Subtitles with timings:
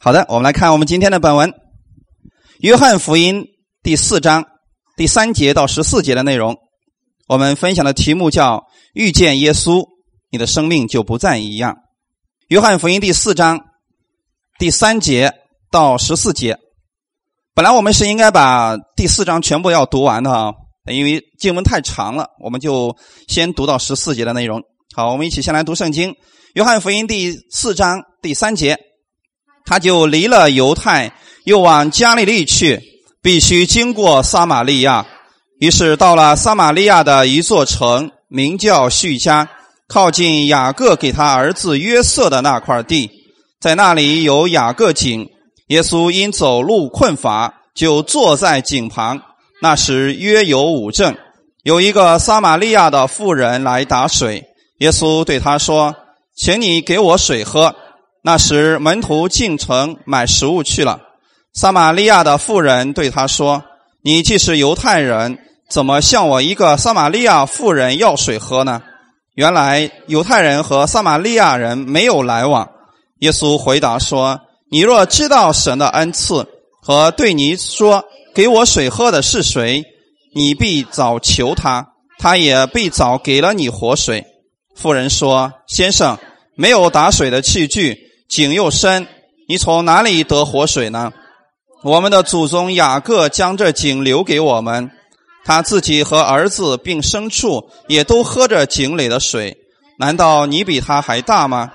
[0.00, 1.50] 好的，我们来看我们今天的本文，
[2.60, 3.42] 《约翰福音》
[3.82, 4.46] 第四章
[4.96, 6.56] 第三节到十四节的内容。
[7.26, 9.84] 我们分享的题目叫“遇见耶稣，
[10.30, 11.74] 你的生命就不再一样”。
[12.46, 13.58] 《约翰福音》第四章
[14.56, 15.32] 第三节
[15.68, 16.56] 到十四节。
[17.52, 20.54] 本来我们是应该把第四章全部要读完的啊，
[20.86, 22.96] 因为经文太长了，我们就
[23.26, 24.62] 先读到十四节的内容。
[24.94, 26.12] 好，我们一起先来读圣经，
[26.54, 28.78] 《约翰福音》第四章第三节。
[29.68, 31.12] 他就离了犹太，
[31.44, 32.80] 又往加利利去，
[33.20, 35.04] 必须经过撒玛利亚。
[35.60, 39.46] 于是到了撒玛利亚的一座城，名叫叙加，
[39.86, 43.10] 靠近雅各给他儿子约瑟的那块地，
[43.60, 45.28] 在那里有雅各井。
[45.66, 49.20] 耶稣因走路困乏，就坐在井旁。
[49.60, 51.14] 那时约有五正，
[51.62, 54.44] 有一个撒玛利亚的妇人来打水。
[54.78, 55.94] 耶稣对他说
[56.34, 57.76] ：“请你给我水喝。”
[58.22, 61.00] 那时，门徒进城买食物去了。
[61.54, 63.64] 撒玛利亚的妇人对他说
[64.02, 65.38] ：“你既是犹太人，
[65.70, 68.82] 怎么向我一个撒玛利亚妇人要水喝呢？”
[69.34, 72.68] 原来犹太人和撒玛利亚人没有来往。
[73.20, 74.40] 耶稣回答说
[74.70, 76.46] ：“你若知道神的恩赐
[76.82, 79.84] 和对你说给我水喝的是谁，
[80.34, 81.86] 你必早求他，
[82.18, 84.26] 他也必早给了你活水。”
[84.76, 86.18] 妇人说：“先生，
[86.56, 89.06] 没有打水的器具。”井又深，
[89.48, 91.12] 你从哪里得活水呢？
[91.82, 94.90] 我们的祖宗雅各将这井留给我们，
[95.46, 99.56] 他自己和儿子并牲畜也都喝着井里的水。
[99.98, 101.70] 难道你比他还大吗？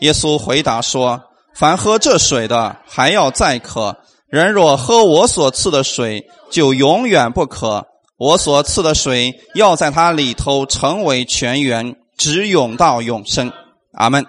[0.00, 1.20] 耶稣回答说
[1.56, 3.92] ：“凡喝这水的，还要再渴；
[4.28, 7.84] 人若喝我所赐的水，就永远不渴。
[8.16, 13.50] 我所赐的水，要在他里头成为泉源，直涌到永生。”
[13.92, 14.24] 阿门。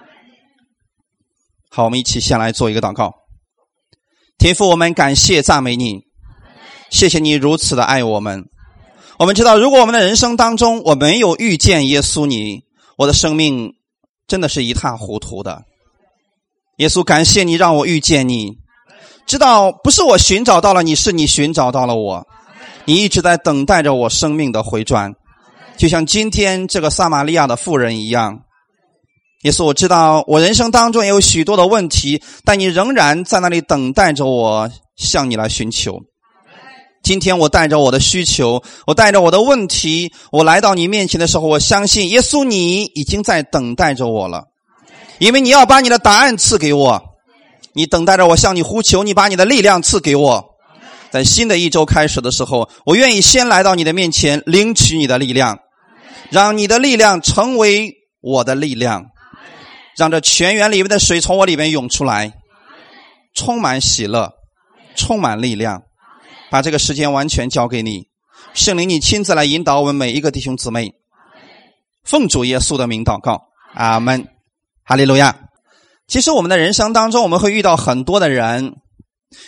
[1.70, 3.14] 好，我们一起先来做一个祷告。
[4.38, 6.02] 天父，我们感谢赞美你，
[6.90, 8.46] 谢谢你如此的爱我们。
[9.20, 12.64] 我们知道，如果我们的人生当中我没有遇见耶稣，你
[12.98, 13.74] 我的生命
[14.28, 15.64] 真的是一塌糊涂的。
[16.78, 18.58] 耶稣，感谢你让我遇见你，
[19.26, 22.28] 知道不是我寻找到了你，是你寻找到了我。
[22.86, 25.14] 你一直在等待着我生命的回转，
[25.78, 28.40] 就像今天这个撒玛利亚的妇人一样。
[29.48, 36.02] 耶稣我知道，我人生当中也有许多的问题，但你仍然在那里等待着我向你来寻求。
[37.02, 44.44] 今天我带着我的需求，我带着我的问题，我来到你面前的时候，我相信耶稣，你已经在等待着我了，
[45.18, 47.02] 因为你要把你的答案赐给我，
[47.72, 50.44] 你等待着我向你呼求，你把你的力量赐给我，
[51.10, 55.58] 在新的一周开始的时候，我愿意先来到你的面前领取你的力量，
[56.32, 59.06] 让你的力量成为我的力量。
[59.98, 62.34] 让这泉源里面的水从我里面涌出来，
[63.34, 64.32] 充满喜乐，
[64.96, 65.82] 充满力量，
[66.52, 68.04] 把这个时间完全交给你，
[68.54, 70.94] 圣灵，你亲自来引导我们每一个弟兄姊妹，
[72.04, 74.28] 奉主耶稣的名祷告，阿门，
[74.84, 75.36] 哈利路亚。
[76.08, 78.76] 其实我们的人生当中，我们会遇到很多的人，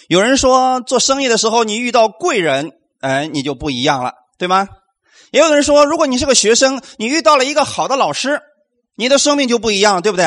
[0.07, 2.71] 有人说做生意的时候，你遇到贵人，
[3.01, 4.67] 哎，你就不一样了，对吗？
[5.31, 8.41] 也有人说，如果你是个学生，你遇到了一个好的老师。
[8.99, 10.25] 你的生命就不一样，对不对？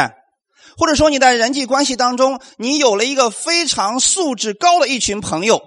[0.79, 5.61] 或者说你在人际关系当中，你有了一个非常素质高的一群朋友，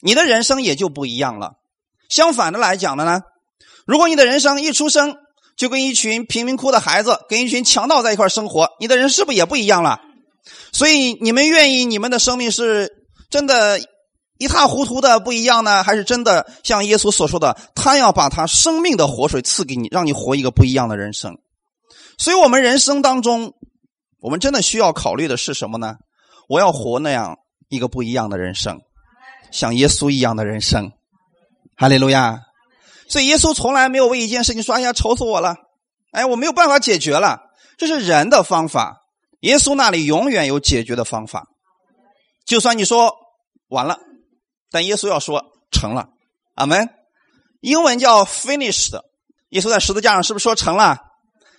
[0.00, 1.54] 你的人生也就不一样了。
[2.08, 3.22] 相反的来讲的呢，
[3.84, 5.16] 如果你的人生一出生
[5.56, 9.98] 就跟一群贫民窟的孩子、跟一群强盗在一块生活，你的人是不是也不一样了？
[10.70, 12.92] 所以你们愿意你们的生命是
[13.28, 13.80] 真的
[14.38, 21.36] 一塌糊涂的不一样呢，还是真的像耶稣所说的，他要把他生命的活水赐给你，让你活一个不一样的人生？
[22.18, 23.52] 所以，我们人生当中，
[24.20, 25.96] 我们真的需要考虑的是什么呢？
[26.48, 27.36] 我要活那样
[27.68, 28.80] 一个不一样的人生，
[29.50, 30.92] 像耶稣一样的人生。
[31.76, 32.40] 哈利路亚！
[33.08, 35.56] 所以，耶稣从来没有为一件事情说：“哎呀，愁死我了！
[36.12, 37.40] 哎，我没有办法解决了。”
[37.76, 39.02] 这是人的方法。
[39.40, 41.46] 耶稣那里永远有解决的方法。
[42.46, 43.14] 就算你说
[43.68, 43.98] 完了，
[44.70, 46.08] 但耶稣要说成了。
[46.54, 46.88] 阿门。
[47.60, 48.98] 英文叫 finished。
[49.50, 50.98] 耶稣在十字架上是不是说成了？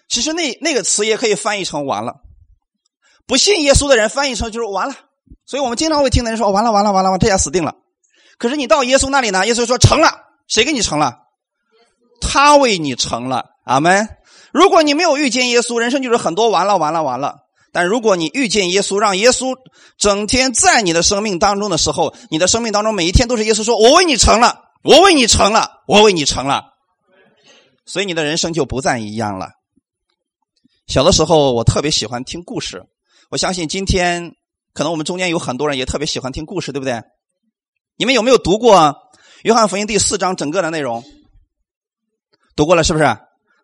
[0.08, 2.16] 其实那那个词也可以翻译成完了，
[3.26, 4.96] 不信耶稣的人翻译成就是完了。
[5.46, 7.76] 所以我们经常会听的人说完了完了完了完，这下死定了。
[8.38, 9.46] 可是你到耶稣那里呢？
[9.46, 10.12] 耶稣说成了，
[10.48, 11.16] 谁给你成了？
[12.22, 13.46] 他为你成了。
[13.66, 14.08] 阿门。
[14.54, 17.36] 如果你没有遇见耶稣，人生就是很多完了完了完了。
[17.74, 19.56] 但如果你遇见耶稣，让耶稣
[19.98, 26.64] 整天在你的生命当中的时候，你的生命当中每一天都是耶稣说：“我为你成了，我为你成了，我为你成了。”
[27.86, 29.50] 所以你的人生就不再一样了。
[30.88, 32.82] 小的时候，我特别喜欢听故事。
[33.30, 34.32] 我相信今天
[34.74, 37.04] 可能我们中间有很多人也特别喜欢听故事，对不对？
[37.98, 38.78] 你们有没有读过
[39.44, 41.04] 《约翰福音》第四章整个的内容？
[42.56, 43.06] 读过了是不是？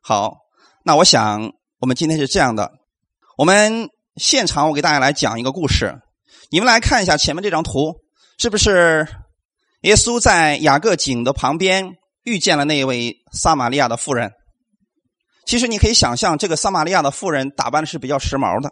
[0.01, 0.35] 好，
[0.83, 2.69] 那我想我们今天是这样的，
[3.37, 3.87] 我们
[4.17, 5.97] 现场我给大家来讲一个故事，
[6.51, 8.01] 你们来看一下前面这张图，
[8.37, 9.07] 是不是
[9.83, 14.29] 耶稣在雅各井的旁边遇见了那位撒玛利亚的妇人？
[15.45, 18.71] 其实你可以想象，这个撒玛利亚的妇人打扮的是比较时髦的，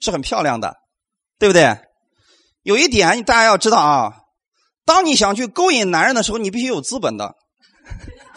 [0.00, 0.76] 是很漂亮的，
[1.38, 1.78] 对不对？
[2.62, 4.12] 有一点大家要知道啊，
[4.84, 7.34] 当你想去勾引男人的时候，你必须有资本的。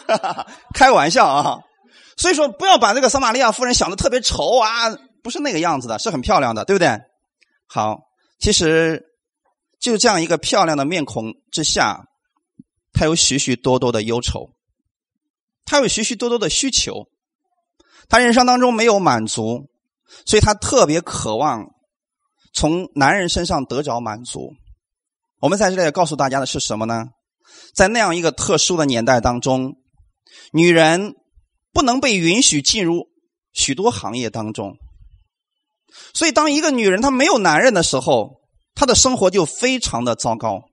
[0.74, 1.58] 开玩笑啊，
[2.16, 4.90] 所以说不要把这个撒玛利亚妇人想的特别丑啊，
[5.22, 7.00] 不是那个样子的，是很漂亮的，对不对？
[7.66, 7.98] 好，
[8.38, 9.04] 其实
[9.78, 12.04] 就这样一个漂亮的面孔之下，
[12.92, 14.50] 他有许许多多的忧愁。
[15.70, 17.06] 他有许许多多的需求，
[18.08, 19.70] 他人生当中没有满足，
[20.26, 21.64] 所以他特别渴望
[22.52, 24.50] 从男人身上得着满足。
[25.38, 27.04] 我们在这里告诉大家的是什么呢？
[27.72, 29.76] 在那样一个特殊的年代当中，
[30.52, 31.14] 女人
[31.72, 33.06] 不能被允许进入
[33.52, 34.76] 许多行业当中，
[36.12, 38.40] 所以当一个女人她没有男人的时候，
[38.74, 40.64] 她的生活就非常的糟糕。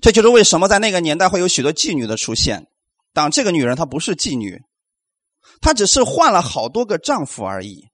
[0.00, 2.66] 这就是为什么在那个年代会有许多妓女的出现。
[3.12, 4.60] 当这个女人她不是妓女，
[5.60, 7.88] 她只是换了好多个丈夫而已。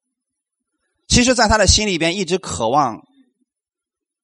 [1.08, 3.00] 其实，在她的心里边一直渴望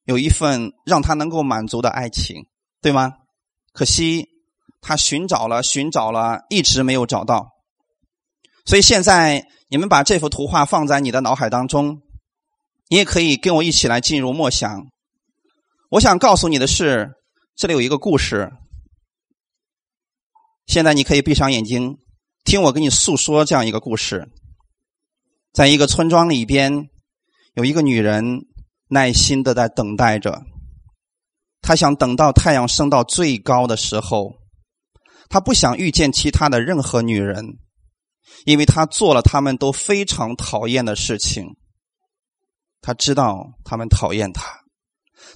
[0.05, 2.47] 有一份让她能够满足的爱情，
[2.81, 3.13] 对吗？
[3.73, 4.29] 可惜，
[4.81, 7.49] 她寻找了，寻找了，一直没有找到。
[8.67, 12.03] 所以现在，你们把这幅图画放在你的脑海当中，
[12.89, 14.87] 你也可以跟我一起来进入默想。
[15.91, 17.11] 我想告诉你的是，
[17.57, 18.53] 这里有一个故事。
[20.67, 21.99] 现在你可以闭上眼睛，
[22.45, 24.29] 听我给你诉说这样一个故事。
[25.53, 26.89] 在一个村庄里边，
[27.55, 28.41] 有一个女人
[28.89, 30.43] 耐心的在等待着。
[31.61, 34.35] 她想等到太阳升到最高的时候，
[35.29, 37.59] 她不想遇见其他的任何女人，
[38.45, 41.47] 因为她做了他们都非常讨厌的事情。
[42.81, 44.43] 她知道他们讨厌她，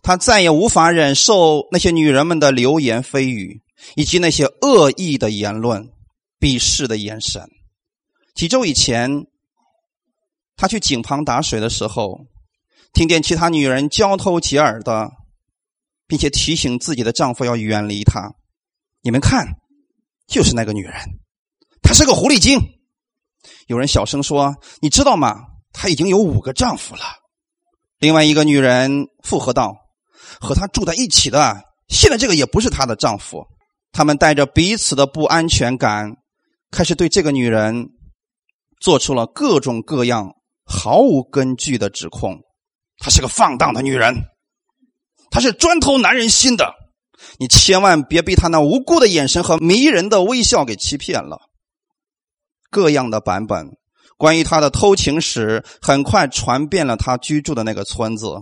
[0.03, 3.63] 她再也无法忍受那些女人们的流言蜚语。
[3.97, 5.91] 以及那些恶意的言论、
[6.39, 7.49] 鄙视的眼神。
[8.35, 9.27] 几周以前，
[10.57, 12.27] 他去井旁打水的时候，
[12.93, 15.11] 听见其他女人交头接耳的，
[16.07, 18.33] 并且提醒自己的丈夫要远离他。
[19.03, 19.47] 你们看，
[20.27, 20.95] 就是那个女人，
[21.83, 22.59] 她是个狐狸精。
[23.67, 25.37] 有人小声说：“你知道吗？
[25.73, 27.03] 她已经有五个丈夫了。”
[27.99, 29.75] 另外一个女人附和道
[30.41, 33.45] ：“和她住在一起的，现在这个也不是她的丈夫。”
[33.91, 36.17] 他们带着彼此的不安全感，
[36.71, 37.91] 开始对这个女人
[38.81, 42.39] 做出了各种各样毫无根据的指控。
[42.99, 44.15] 她是个放荡的女人，
[45.31, 46.75] 她是专偷男人心的。
[47.39, 51.39] 你千万别被她那无辜的眼神和迷人的微笑给欺骗了。
[52.71, 53.67] 各样的版本
[54.17, 58.37] 关于她的偷情史很快传遍了她居住的那个村子，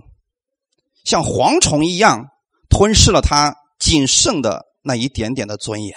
[1.04, 2.26] 像蝗虫一样
[2.68, 4.66] 吞噬了她仅剩的。
[4.86, 5.96] 那一点点的尊严，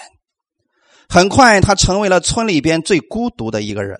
[1.07, 3.95] 很快他成为了村里边最孤独的一个人，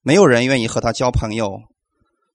[0.00, 1.60] 没有人愿意和他交朋友。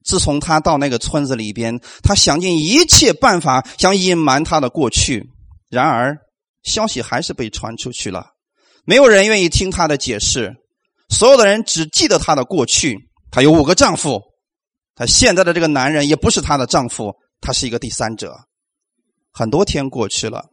[0.03, 5.25] 自从他到那个村子里边，他想尽一切办法想隐瞒他的过去，
[5.69, 6.17] 然而
[6.63, 8.27] 消息还是被传出去了。
[8.85, 10.55] 没有人愿意听他的解释，
[11.09, 12.97] 所有的人只记得他的过去。
[13.31, 14.21] 他有五个丈夫，
[14.95, 18.33] 他现在的这个男人也不是她的丈夫，他是一个第三者。
[19.33, 20.45] 很多天过去了。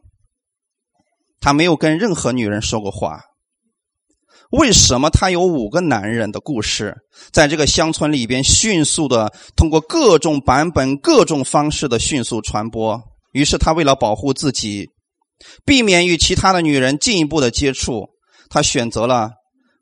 [1.45, 3.21] 他没有跟任何女人说过话。
[4.49, 6.95] 为什么他有五个男人的故事，
[7.31, 12.99] 在这个乡村里边迅速的通过各种版本、各种方式的迅速传播？
[13.31, 14.89] 于是他为了保护自己，
[15.63, 18.07] 避免与其他的女人进一步的接触，
[18.49, 19.29] 他选择了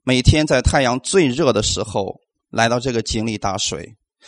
[0.03, 2.13] 每天在太阳最热的时候
[2.51, 3.87] 来到这个井里打水，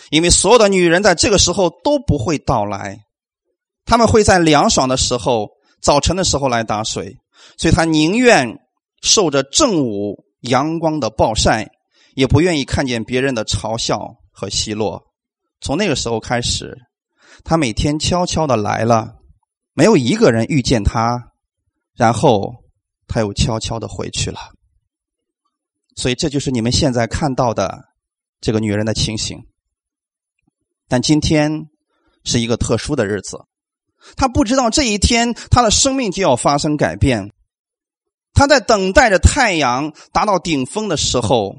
[0.10, 2.98] 因为所有的女人在这个时候都不会到来，
[3.84, 5.50] 他们会在凉爽的时候、
[5.82, 7.14] 早晨的时候来打水。
[7.58, 8.60] 所以他宁愿
[9.02, 11.72] 受着正午阳光的暴晒，
[12.16, 15.04] 也不愿意看见别人的嘲笑和奚落。
[15.62, 16.78] 从那个时候开始，
[17.44, 19.16] 他每天悄悄的来了，
[19.74, 21.32] 没有一个人遇见他，
[21.94, 22.54] 然后
[23.08, 24.40] 他又悄悄的回去了。
[25.96, 27.86] 所以这就是你们现在看到的
[28.42, 29.40] 这个女人的情形。
[30.88, 31.68] 但今天
[32.24, 33.40] 是一个特殊的日子。
[34.16, 37.32] 他不知道这一天他的生命就要发生改变，
[38.34, 41.56] 他在等待着太阳达到顶峰的时候，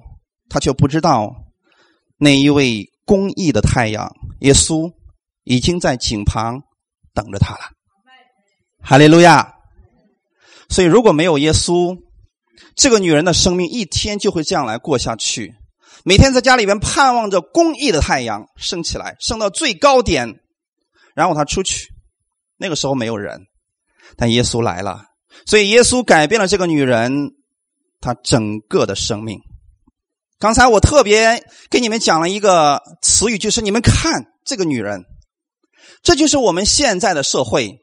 [0.49, 1.35] 他却不知道
[2.19, 4.93] 那一位公义的太阳耶稣
[5.45, 6.62] 已经在井旁
[7.15, 7.61] 等着他了。
[8.81, 9.55] 哈利路亚！
[10.69, 11.97] 所以如果没有耶稣，
[12.75, 15.55] 这个女人的生命一天就会这样来过下去，
[16.05, 20.41] 每天在家里边盼望着公义的太阳升起来，升到最高点，
[21.15, 21.88] 然后她出去。
[22.57, 23.41] 那个时候没有人，
[24.17, 25.03] 但耶稣来了，
[25.47, 27.31] 所以耶稣改变了这个女人
[28.01, 29.39] 她整个的生命。
[30.39, 35.05] 刚才我特别给你们讲了一个词语，就是你们看这个女人，
[36.03, 37.79] 这就是我们现在的社会。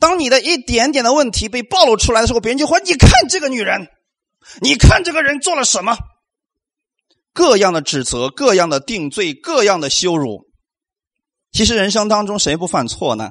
[0.00, 3.88] 当你的一点点的问题被暴露出来的时候，别人就说：“你看这个女人，
[4.60, 5.96] 你看这个人做了什么？”
[7.32, 10.46] 各样的指责，各样的定罪，各样的羞辱。
[11.52, 13.30] 其实人生当中谁不犯错呢？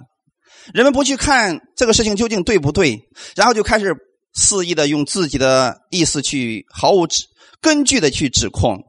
[0.73, 2.99] 人们不去看这个事情究竟对不对，
[3.35, 3.95] 然后就开始
[4.33, 7.07] 肆意的用自己的意思去毫无
[7.61, 8.83] 根据的去指控。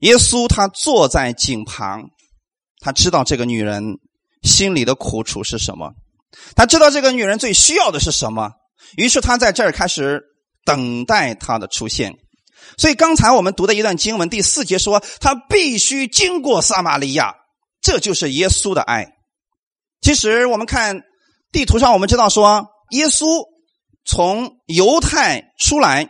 [0.00, 2.04] 耶稣他坐在井旁，
[2.80, 3.98] 他知道这个女人
[4.42, 5.92] 心里的苦楚是什么。
[6.54, 8.52] 他知道这个女人最需要的是什么，
[8.96, 10.22] 于是他在这儿开始
[10.64, 12.14] 等待她的出现。
[12.78, 17.34] 所以刚才我们读的一段经文第四节说，他必须经过撒玛利亚，
[17.82, 19.19] 这就是耶稣的爱。
[20.00, 21.02] 其实我们看
[21.52, 23.26] 地图上，我们知道说，耶稣
[24.04, 26.08] 从犹太出来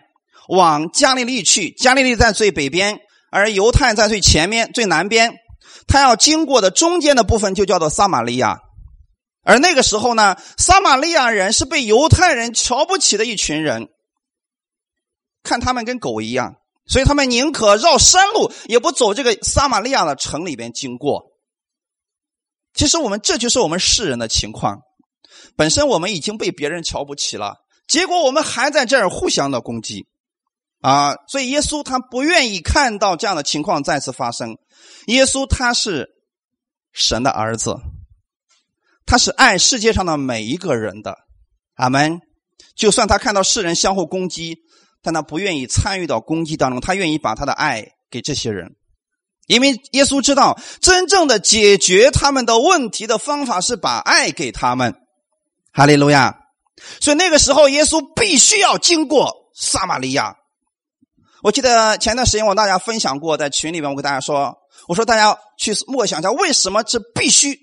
[0.49, 5.35] 往加利利去，加利利在最北边，而犹太在最前面、最南边，
[5.89, 8.61] 他要经过的中间的部分就叫做撒玛利亚。
[9.43, 13.89] 而那个时候呢，撒玛利亚人是被犹太人瞧不起的一群人，
[15.43, 16.57] 看他们跟狗一样，
[16.87, 21.30] 所以他们宁可绕山路，也不走这个撒玛利亚的城里边经过。
[22.81, 24.79] 其实我们这就是我们世人的情况，
[25.55, 27.57] 本身我们已经被别人瞧不起了，
[27.87, 30.07] 结果我们还在这儿互相的攻击，
[30.81, 31.15] 啊！
[31.29, 34.57] 所以耶稣他不愿意看到这样的情况再次发生。
[35.09, 36.09] 耶稣他是
[36.91, 37.77] 神的儿子。
[39.05, 41.19] 他是爱世界上的每一个人的，
[41.75, 42.19] 阿门。
[42.75, 44.57] 就算他看到世人相互攻击，
[45.03, 48.75] 但他不愿意参与到攻击当中，他愿意把他的爱给这些人，
[49.50, 54.95] 因为耶稣知道，真正的解决他们的问题的方法是把爱给他们。
[55.73, 56.37] 哈利路亚！
[57.00, 60.37] 所以那个时候，耶稣必须要经过撒玛利亚。
[61.42, 67.59] 我记得前段时间我大家分享过，在群里面我跟大家说，我说大家去默想一下，为什么这必须？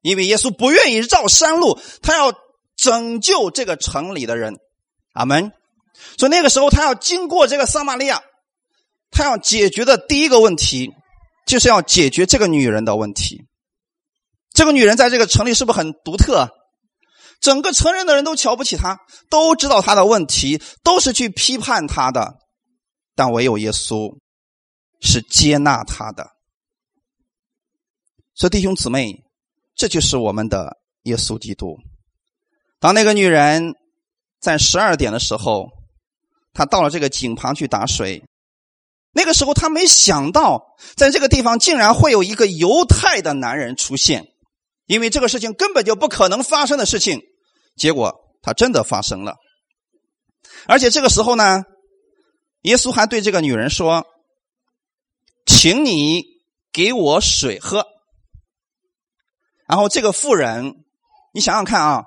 [0.00, 2.32] 因为耶稣不愿意绕山路，他要
[2.74, 4.54] 拯救这个城里的人，
[5.12, 5.52] 阿门。
[6.16, 8.22] 所以那个时候，他要经过这个撒玛利亚，
[9.10, 10.92] 他要解决的第一个问题，
[11.48, 13.44] 就是要解决这个女人的问题。
[14.52, 16.48] 这个女人在这个城里是不是很独特？
[17.40, 22.34] 整个城人的人都瞧不起她，都知道她的问题，都是去批判她的，
[23.16, 24.16] 但唯有耶稣
[25.00, 26.30] 是接纳她的。
[28.34, 29.24] 所以弟兄姊妹。
[29.80, 31.78] 这就是我们的耶稣基督。
[32.80, 33.76] 当那个女人
[34.40, 35.68] 在十二点的时候，
[36.52, 38.24] 她到了这个井旁去打水。
[39.18, 44.28] 那个时候，他没想到在这个地方竟然会有一个犹太的男人出现，
[44.86, 47.20] 因为这个事情根本就不可能发生的事情。
[47.76, 49.34] 结果，他真的发生了。
[50.66, 51.64] 而且这个时候呢，
[52.62, 54.06] 耶稣还对这个女人说
[55.46, 56.22] ：“请你
[56.72, 57.84] 给我水喝。”
[59.66, 60.76] 然后这个妇人，
[61.34, 62.04] 你想想看啊，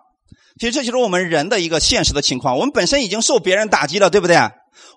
[0.58, 2.56] 其实这就是我们人的一个现实的情况。
[2.58, 4.38] 我们本身已经受别人打击了，对不对？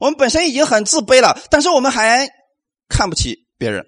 [0.00, 2.28] 我们本身已经很自卑了，但是我们还
[2.88, 3.84] 看不起别人。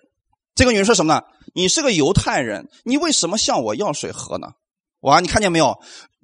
[0.55, 1.23] 这个女人说什么呢？
[1.55, 4.49] 你是个犹太人，你为什么向我要水喝呢？
[5.01, 5.79] 哇，你看见没有？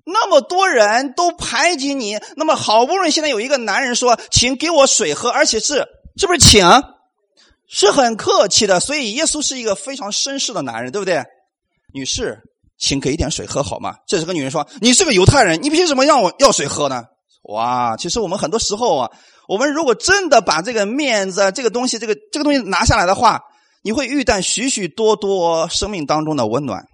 [0.04, 6.66] 那么多人都排挤你，那么好不容易现在有一个男人说，请给我水喝，而且是是不是请？
[7.68, 8.80] 是很客气的。
[8.80, 11.22] 所以耶稣是一个非常绅士的男人，对不对？
[11.94, 12.38] 女士，
[12.78, 13.94] 请给一点水喝好吗？
[14.06, 17.04] 这是个女人说：“你是个犹太人，你凭什么让我要水喝呢？”
[17.52, 19.10] 哇，其实我们很多时候啊，
[19.48, 23.40] 我们如果真的把这个面子、这个东西、这个这个东西拿下来的话，
[23.82, 26.84] 你会遇到许许多多生命当中的温暖。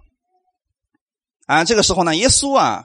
[1.47, 2.83] 啊，这个时候呢，耶稣啊，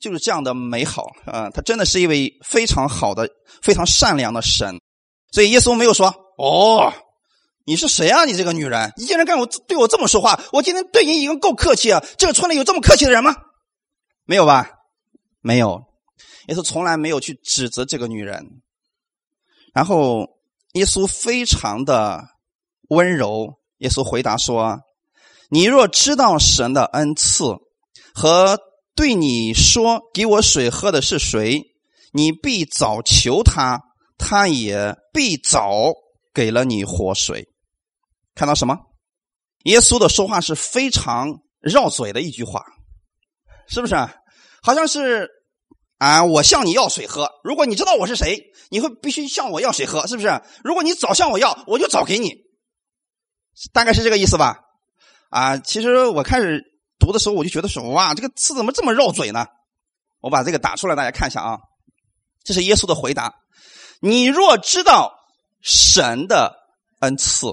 [0.00, 3.28] 就是这样的美好啊，他真的是一位非常好的、
[3.62, 4.80] 非常善良的神，
[5.32, 6.92] 所以耶稣没有说：“哦。”
[7.68, 8.24] 你是谁啊？
[8.24, 10.40] 你这个女人，你竟然敢我对我这么说话！
[10.52, 13.36] 我今天对你已经够客气了，这个村里有这么客气的人吗？
[14.24, 14.70] 没有吧？
[15.42, 15.82] 没有，
[16.46, 18.42] 耶稣从来没有去指责这个女人。
[19.78, 20.26] 然后
[20.72, 22.20] 耶稣非常的
[22.88, 24.80] 温柔，耶稣回答说
[25.50, 27.44] ：“你若知道神的恩赐
[28.12, 28.58] 和
[28.96, 31.62] 对你说给我水喝的是谁，
[32.12, 33.80] 你必早求他，
[34.18, 35.92] 他也必早
[36.34, 37.46] 给了你活水。”
[38.34, 38.76] 看到什么？
[39.62, 42.64] 耶稣的说话是非常绕嘴的一句话，
[43.68, 43.94] 是不是？
[44.60, 45.30] 好像是
[45.98, 47.30] 啊，我向你要水喝。
[47.44, 50.42] 如果你知道我是谁，你会必须向我要水喝，是不是？
[50.64, 52.36] 如果你早向我要，我就早给你。
[53.72, 54.60] 大概是这个意思吧。
[55.30, 56.62] 啊，其实我开始
[56.98, 59.46] 读的时候，我就觉得说，哇，这个字怎么这么绕嘴呢？
[60.20, 61.58] 我把这个打出来，大家看一下啊。
[62.44, 63.34] 这是耶稣的回答：
[64.00, 65.12] 你若知道
[65.60, 66.56] 神的
[67.00, 67.48] 恩赐，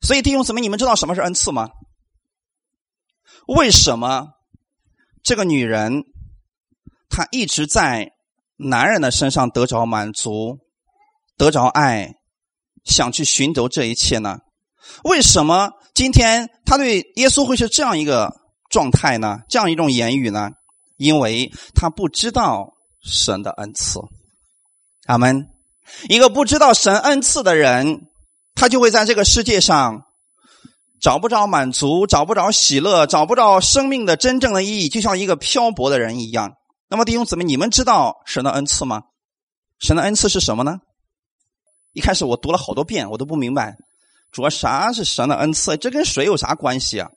[0.00, 1.68] 所以弟兄姊妹，你们知道什么是恩赐吗？
[3.46, 4.28] 为什么
[5.22, 6.04] 这个女人
[7.16, 8.10] 她一直在
[8.56, 10.58] 男人的身上得着满足、
[11.36, 12.14] 得着爱，
[12.82, 14.38] 想去寻求这一切呢？
[15.04, 18.34] 为什么今天他对耶稣会是这样一个
[18.68, 19.38] 状态呢？
[19.48, 20.50] 这样一种言语呢？
[20.96, 24.00] 因为他不知道神的恩赐。
[25.06, 25.46] 阿门。
[26.08, 28.08] 一个不知道神恩赐的人，
[28.56, 30.02] 他就会在这个世界上
[31.00, 36.54] 找不着满足，找不着喜乐，找不着生命的真正的意义，就像一个漂泊的人一样。
[36.88, 39.02] 那么弟兄姊妹，你们知道神的恩赐吗？
[39.80, 40.78] 神的恩赐是什么呢？
[41.92, 43.76] 一开始我读了好多遍，我都不明白。
[44.30, 45.76] 主要啥是神的恩赐？
[45.76, 47.10] 这跟水有啥关系啊？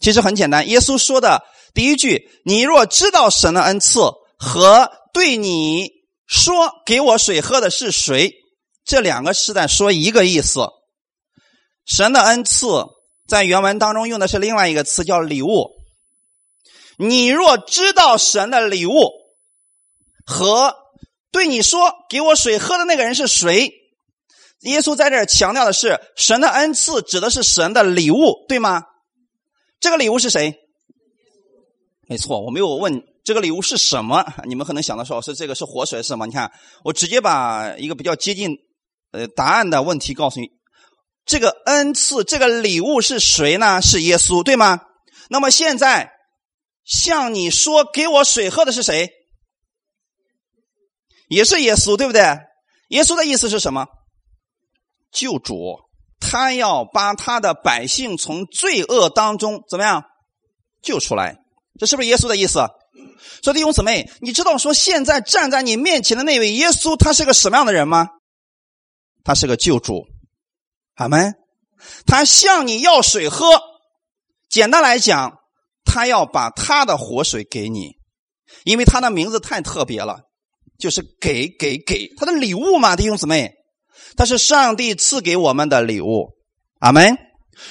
[0.00, 1.42] 其实很简单，耶稣说的
[1.74, 4.00] 第一句：“你若知道神的恩赐
[4.38, 5.90] 和对你
[6.26, 6.54] 说
[6.86, 8.32] 给我水喝的是谁，
[8.84, 10.68] 这两个是在说一个意思。
[11.84, 12.66] 神的恩赐
[13.26, 15.79] 在原文当中用的是另外一个词，叫礼物。
[17.00, 18.92] 你若知道神的礼物
[20.26, 20.76] 和
[21.32, 23.72] 对你说给我水喝的那个人是谁。”
[24.60, 28.82] 耶稣在这儿强调的是神的恩赐，指的是神的礼物，对吗？
[29.80, 30.54] 这个礼物是谁？
[32.06, 36.26] 没错，我没有问这个礼物是什么，你们可能想到说是这个是活水是什么？
[36.26, 36.52] 你看，
[36.84, 38.54] 我直接把一个比较接近
[39.12, 40.48] 呃答案的问题告诉你：
[41.24, 43.80] 这个恩赐，这个礼物是谁呢？
[43.80, 44.80] 是耶稣，对吗？
[45.30, 46.12] 那么现在
[46.90, 49.08] 向你说给我水喝的是谁？
[51.28, 52.20] 也是耶稣，对不对？
[52.88, 53.86] 耶稣的意思是什么？
[55.12, 55.78] 救主，
[56.18, 60.02] 他要把他的百姓从罪恶当中怎么样
[60.82, 61.36] 救出来？
[61.78, 62.58] 这是不是耶稣的意思？
[63.42, 68.08] 所以弟兄姊妹，你知道说现在站在你面前的那位耶稣，他是个什么样的人吗？
[69.22, 70.08] 他是个救主，
[70.96, 71.34] 阿门。
[72.06, 73.46] 他向你要水喝，
[74.48, 75.39] 简单来讲，
[75.92, 77.96] 他要把他的活水给你，
[78.64, 80.20] 因为他的名字太特别了，
[80.78, 83.50] 就是给给给他的礼物嘛，弟兄姊妹。
[84.16, 86.30] 他是上帝赐给我们的礼物，
[86.80, 87.18] 阿门。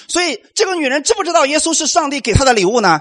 [0.07, 2.99] 所以这个女人知不知道耶稣是上帝给她的礼物呢？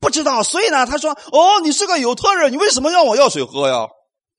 [0.00, 0.42] 不知道。
[0.42, 3.86] 所以呢，她说：“哦，你是个犹太人，你为什么让我要水喝呀？”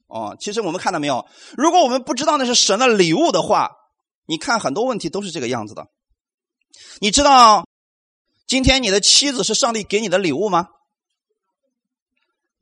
[0.07, 1.25] 哦，其实我们看到没有？
[1.57, 3.69] 如果我们不知道那是神的礼物的话，
[4.25, 5.85] 你看很多问题都是这个样子的。
[6.99, 7.65] 你知道
[8.49, 10.69] 今天你的妻子是上帝给你的礼物吗？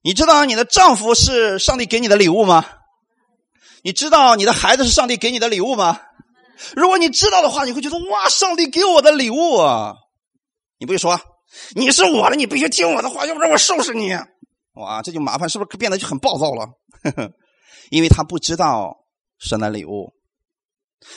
[0.02, 2.66] 你知道你的丈夫是上帝给你的礼物吗？
[3.84, 6.02] 你知道你的孩子是上帝给你的礼物吗？
[6.76, 9.94] 如果你知道的话，你会觉得哇，上帝给我的礼物啊！
[10.78, 11.18] 你不会说
[11.74, 14.12] 你是我的，你必须听我的话，要不然我收拾你。
[14.74, 16.68] 哇，这就麻烦，是不是变得就很暴躁了？
[17.92, 18.94] 因为他不知道
[19.40, 20.12] 神的礼物，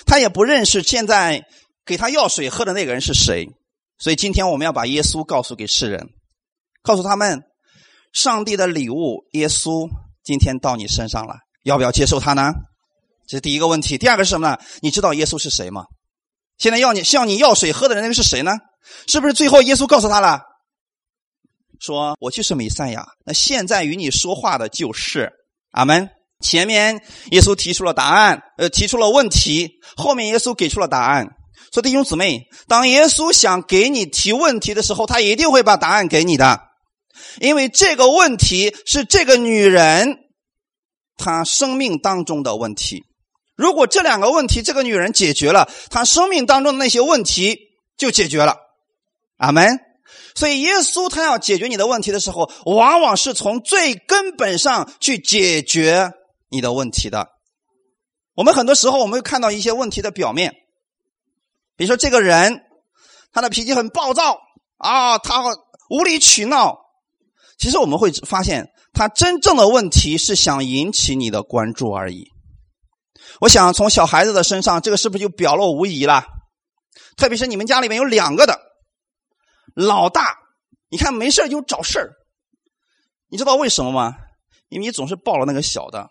[0.07, 1.43] 他也不认识现在
[1.85, 3.49] 给他要水喝的那个人是谁。
[4.01, 6.09] 所以今天我们要把耶稣告诉给世人，
[6.83, 7.43] 告诉他们，
[8.13, 9.89] 上帝的礼物耶稣
[10.25, 11.37] 今天到你身上了。
[11.63, 12.55] 要不要接受他呢？
[13.29, 13.99] 这是第一个问题。
[13.99, 14.59] 第二个是什么呢？
[14.81, 15.85] 你知道耶稣是谁吗？
[16.57, 18.53] 现在要你向你要水喝的人，那个是谁呢？
[19.07, 20.41] 是不是最后耶稣告诉他了，
[21.79, 23.07] 说我就是弥赛亚？
[23.27, 25.31] 那现在与你说话的就是
[25.73, 26.09] 阿门。
[26.41, 31.29] 前面耶稣提出了答案，呃，提出了问题，后面耶稣给出了答案。
[31.73, 36.61] 说弟兄姊妹，当耶稣想给你提问题的时候，他一定会把答案给你的，
[37.41, 40.17] 因为这个问题是这个女人。
[41.23, 43.05] 她生命当中的问题，
[43.55, 47.59] 如果这两个问题这个女人解决了，她生命当中的那些问题
[47.99, 48.57] 就解决了。
[49.37, 49.79] 阿门。
[50.35, 56.11] 所以耶稣他要解决你的问题的时候，往往是从最根本上去解决
[56.49, 57.29] 你的问题的。
[58.35, 60.55] 我们很多时候我们会看到一些问题的表面，
[61.81, 62.61] 比如说这个人
[63.33, 64.39] 他的脾气很暴躁
[64.77, 65.43] 啊，他
[65.89, 66.77] 无理取闹，
[67.59, 68.69] 其实我们会发现。
[68.93, 72.29] 他真正的问题是想引起你的关注而已。
[73.41, 76.27] 我想从小孩子的身上，这个是不是就表露无遗了？
[77.17, 78.61] 特别是你们家里面有两个的，
[79.75, 80.37] 老大，
[80.91, 82.11] 你看没事就找事儿。
[83.29, 84.17] 你知道为什么吗？
[84.69, 86.11] 因为你总是抱了那个小的，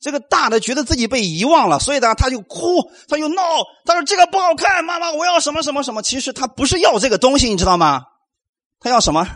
[0.00, 3.42] 这个大的觉得自己被遗忘了，所以呢，他就哭，他就闹，
[3.84, 6.02] 他说这个不好看，妈妈，我要什么什么什么。
[6.02, 8.02] 其实他不是要这个东西，你知道吗？
[8.78, 9.26] 他要什么？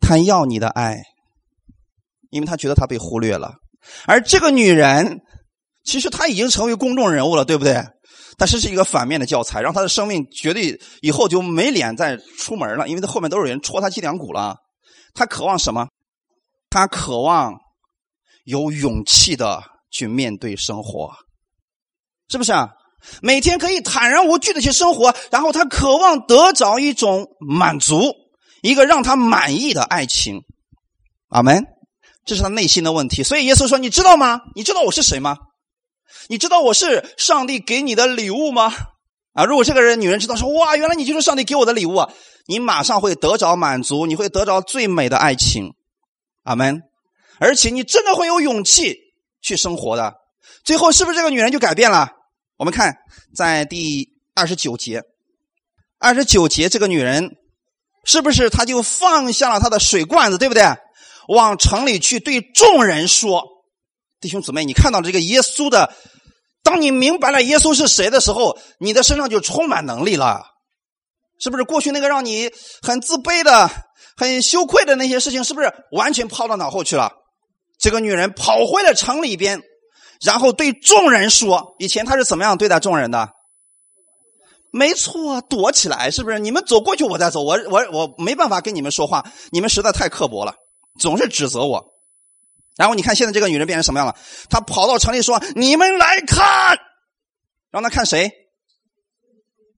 [0.00, 1.02] 他要你的爱，
[2.30, 3.52] 因为他觉得他被忽略了。
[4.06, 5.20] 而这个女人，
[5.84, 7.82] 其实她已经成为公众人物了，对不对？
[8.38, 14.56] 但是是一个反面的教材，让她的生命绝对以后就没脸再出门了，因为他后面都有人戳他脊梁骨了。
[15.14, 15.88] 他渴望什么？
[16.70, 17.54] 他渴望。
[18.50, 21.14] 有勇气的去面对生活，
[22.28, 22.70] 是不是啊？
[23.22, 28.12] 每天可以坦然无惧的去生活，然后他渴望得着一种满足，
[28.60, 30.42] 一个让他满意的爱情。
[31.28, 31.64] 阿门。
[32.26, 33.22] 这是他内心的问题。
[33.22, 34.40] 所以耶稣说：“你知道吗？
[34.54, 35.38] 你知道我是谁吗？
[36.28, 38.72] 你知道我是上帝给你的礼物吗？”
[39.32, 42.10] 啊，如果这个人女人知道说：“哇，原来你就是上帝给我的礼物啊！”
[42.46, 45.72] 你马上会得着满足，你会得着最美的爱情。
[46.42, 46.82] 阿门。
[47.40, 48.96] 而且你真的会有勇气
[49.40, 50.14] 去生活的，
[50.62, 52.10] 最后是不是这个女人就改变了？
[52.58, 52.98] 我们看
[53.34, 55.02] 在第二十九节，
[55.98, 57.36] 二十九节这个女人
[58.04, 60.62] 是不是她就放下了她的水罐子，对不对？
[61.28, 63.44] 往城里去对众人说
[64.20, 65.94] ：“弟兄姊妹，你看到这个耶稣的，
[66.62, 70.42] 当你明白了耶稣是谁的时候，你的身上就充满能力了，
[71.38, 71.64] 是不是？
[71.64, 72.50] 过去那个让你
[72.82, 73.70] 很自卑的、
[74.16, 77.12] 很羞愧的那些事情，是不是完全抛到脑后去了？”
[77.80, 79.62] 这个女人跑回了城里边，
[80.20, 83.30] 然后对众人说：“以前她是怎么样对待众人的？
[84.70, 86.38] 没错，躲起来，是不是？
[86.38, 87.42] 你们走过去，我再走。
[87.42, 90.54] 我我我没办法跟你们说话，你们实在太刻薄了，
[91.00, 91.84] 总是指责我。
[92.76, 94.14] 然后你看，现在这个女人变成什么样了？
[94.50, 96.78] 她跑到城里说：‘你们来看，
[97.70, 98.30] 让她看谁？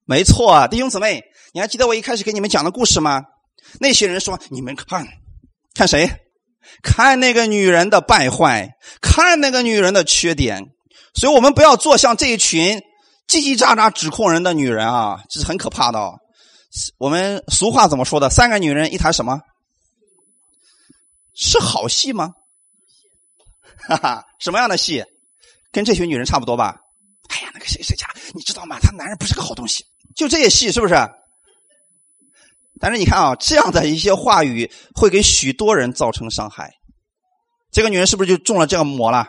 [0.05, 1.23] 没错，弟兄姊妹，
[1.55, 3.23] 你还记得我一开始给你们讲的故事吗？
[3.81, 5.07] 那些人说：‘你们看，
[5.75, 6.11] 看谁？’”
[6.83, 10.73] 看那个女人的败坏，看那个女人的缺点，
[11.15, 12.81] 所以我们不要做像这一群
[13.29, 15.99] 叽叽喳喳指控人的女人啊，这是很可怕的。
[16.99, 18.31] 我们俗话怎么说的？
[18.31, 19.41] 三个女人一台什么？
[21.35, 22.33] 是好戏吗？
[23.89, 25.05] 哈哈，什么样的戏？
[25.71, 26.77] 跟这群女人差不多吧？
[27.29, 28.79] 哎呀，那个谁谁家，你知道吗？
[28.81, 30.95] 他男人不是个好东西，就这些戏是不是？
[32.83, 36.69] 但是你看啊，这样的一些话语会给许多人造成伤害。
[37.71, 39.25] 这个女人是不是就中了这个魔了？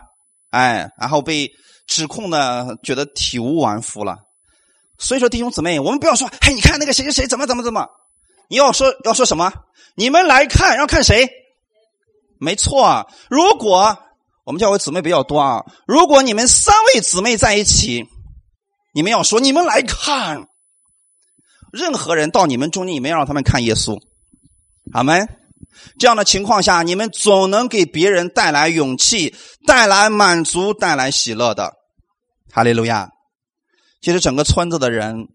[0.50, 1.48] 哎，然后被
[1.86, 4.18] 指控的觉得体无完肤了。
[4.98, 7.88] 所以说，弟兄姊妹，我们不要说，嘿，你看那个谁谁谁怎么怎么怎么，
[8.50, 9.54] 你要说要说什么？
[9.96, 11.30] 你们来看，要看谁？
[12.40, 13.96] 没错啊，如果
[14.46, 18.04] 我们教会姊妹比较多啊，如果你们三位姊妹在一起，
[18.96, 20.48] 你们要说，你们来看。
[21.74, 24.00] 任何人到你们中间，你们要让他们看耶稣，
[24.94, 25.28] 阿门。
[25.98, 29.34] 这样的情况下，你们总能给别人带来勇气、
[29.66, 31.74] 带来满足、带来喜乐的。
[32.52, 33.10] 哈利路亚！
[34.00, 35.30] 其实整个村子的人，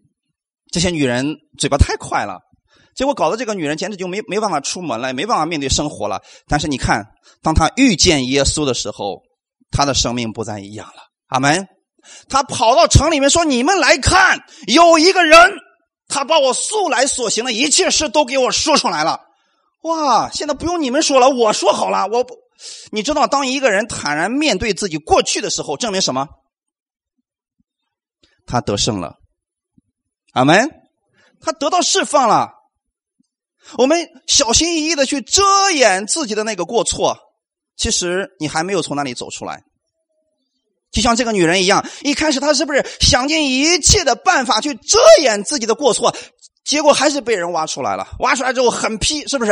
[0.71, 2.39] 这些女人嘴巴太快了，
[2.95, 6.21] 结果搞得这个女人简直就没没办法出门了，没办法面对生活了。
[6.47, 7.03] 但是你看，
[7.43, 9.21] 当她遇见耶稣的时候，
[9.71, 11.01] 她的生命不再一样了。
[11.27, 11.67] 阿门。
[12.29, 15.37] 她跑到城里面说：“你们来看，有一个人。”
[16.09, 19.21] 他把我素来所行的一切事都给我说出来了，
[19.83, 20.29] 哇！
[20.31, 22.07] 现在不用你们说了，我说好了。
[22.07, 22.25] 我，
[22.91, 26.27] 你知道，当一个人坦然面对自己过去的时候，证明什么？
[28.45, 29.19] 他得胜了，
[30.33, 30.69] 阿门。
[31.39, 32.49] 他得到释放了。
[33.77, 37.17] 我们小心翼翼的去遮掩自己的那个过错，
[37.77, 39.63] 其实你还没有从那里走出来。
[40.91, 46.15] 就像这个女人一样，一开始她是不是想尽一切的办法去遮掩自己的过错？
[46.65, 48.07] 结果还是被人挖出来了。
[48.19, 49.51] 挖出来之后很批，是不是？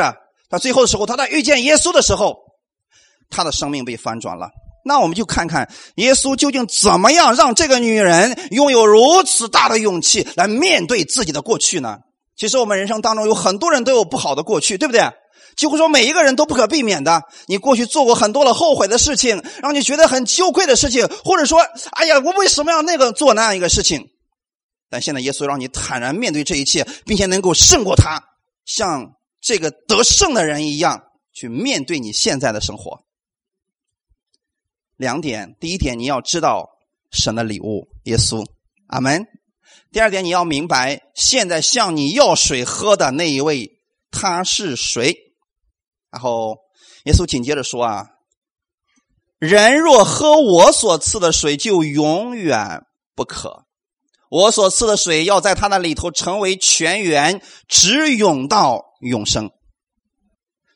[0.49, 2.35] 到最后的时候，她在遇见耶稣的时候，
[3.29, 4.49] 她的生命被翻转了。
[4.85, 11.97] 那我们就看看耶稣究竟怎么样让这个女人拥有如此大的勇气来面对自己的过去呢？
[12.37, 15.01] 其实我们人生当中有很多人都有不好的过去，对不对？
[15.57, 21.59] 几乎说每一个人都不可避免的，你过去做过很多了后悔的事情，让你觉得很羞愧的事情，或者说，
[21.91, 24.07] 哎呀，我为什么要那个做那样一个事情？
[24.89, 28.23] 但现在耶稣让你坦然面对这一切，并且能够胜过他，
[28.65, 31.01] 像这个得胜的人一样
[31.33, 33.01] 去面对你现在的生活。
[34.95, 36.69] 两点，第一点，你要知道
[37.11, 38.45] 神的礼物，耶稣，
[38.87, 39.25] 阿门。
[39.91, 43.79] 第二点，你要明白现在向你要水喝的那一位
[44.11, 45.26] 他是谁。
[46.11, 46.57] 然后，
[47.03, 48.07] 耶稣紧接着说：“啊，
[49.39, 52.81] 人若喝我所赐的水，就永远
[53.15, 53.65] 不渴。
[54.29, 59.51] 我所赐的水要在他那里头成为泉源，直涌到永生。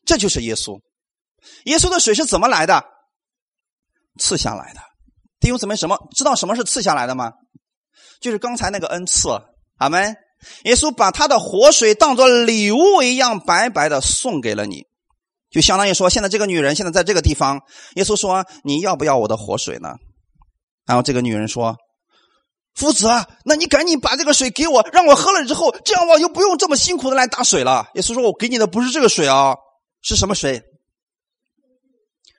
[0.05, 0.79] 这就是耶稣。
[1.65, 2.83] 耶稣的水是怎么来的？
[4.19, 4.79] 赐下来的。
[5.39, 7.31] 弟兄姊妹，什么知道什么是赐下来的吗？
[8.19, 9.29] 就是刚才那个恩赐。
[9.77, 10.15] 阿门。
[10.63, 14.87] 耶稣把他的活水当做礼物一样白白的送给了你，
[15.51, 17.61] 就相当于说，现在这个女人现在在这个地方，
[17.95, 19.95] 耶稣说：“你要不要我的活水呢？”
[20.87, 21.75] 然后这个女人说
[22.73, 29.55] ：“夫子啊，那你赶紧把这个水给我，让我喝了之后，这样我就不用这么辛苦的来打水了。”耶稣说：“我给你的不是这个水啊，
[30.01, 30.63] 是什么水？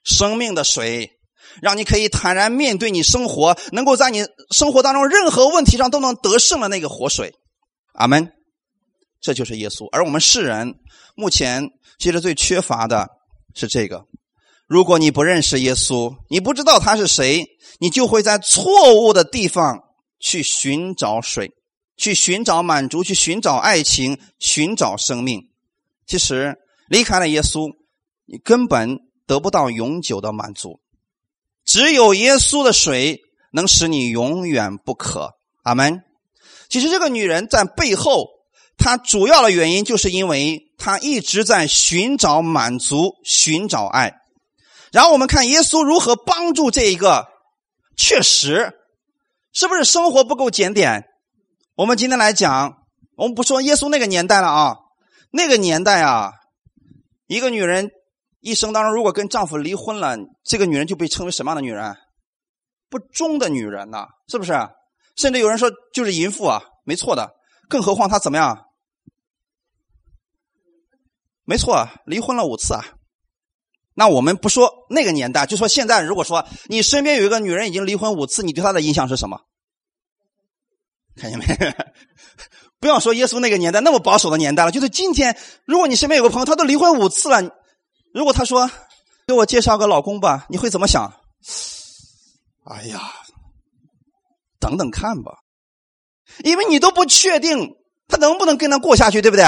[0.05, 1.11] 生命的水，
[1.61, 7.35] 让你可以坦然面对你生活，能够在你生活当中任何问题上都能得胜的那个活水。”
[7.95, 8.33] 阿门，
[9.21, 9.87] 这就是耶稣。
[9.93, 10.75] 而我们世人
[11.15, 11.69] 目前
[12.03, 13.09] 其实最缺乏的
[13.55, 14.07] 是这个。
[14.67, 17.47] 如果你不认识耶稣，你不知道他是谁，
[17.79, 19.79] 你就会在错误的地方
[20.19, 21.53] 去寻找水，
[21.97, 25.49] 去寻找满足，去寻找爱情，寻找生命。
[26.05, 26.57] 其实
[26.89, 27.71] 离开了耶稣，
[28.27, 30.81] 你根本得不到永久的满足。
[31.65, 33.21] 只有耶稣的水
[33.53, 35.31] 能使你永远不渴。
[35.63, 36.03] 阿门。
[36.69, 38.27] 其实这个女人在背后，
[38.77, 44.15] 她主要的原因就是因为她一直在寻找满足，寻找爱。
[44.91, 47.27] 然后我们看耶稣如何帮助这一个，
[47.97, 48.73] 确实，
[49.53, 51.05] 是不是生活不够检点？
[51.77, 52.75] 我们今天来讲，
[53.17, 54.77] 我们不说耶稣那个年代了啊，
[55.31, 56.33] 那个年代啊，
[57.27, 57.91] 一个女人
[58.41, 61.97] 一生当中如果跟丈夫离婚了，这个女人就被称为什么样的女人？
[62.91, 64.53] 不忠的女人呐，是不是？
[65.17, 67.31] 甚至有人说就是淫妇啊，没错的。
[67.73, 68.67] 更何况他怎么样？
[71.47, 72.85] 没错，离婚了五次啊。
[73.95, 76.03] 那我们不说那个年代，就说现在。
[76.03, 79.41] 如果说你身边有一个女人已经离婚五次，你对她的印象是什么？
[81.17, 81.47] 看见没？
[82.79, 87.41] 不要说耶稣那个年代那么保守的年代了，就是今天，如果你身边有个朋友，他都离婚五次了，
[88.13, 88.71] 如果他说
[89.27, 91.11] 给我介绍个老公吧，你会怎么想？
[92.65, 93.01] 哎呀！
[94.61, 95.39] 等等看吧，
[96.45, 97.77] 因为你都不确定
[98.09, 99.45] 他能不能跟他过下去，对不对？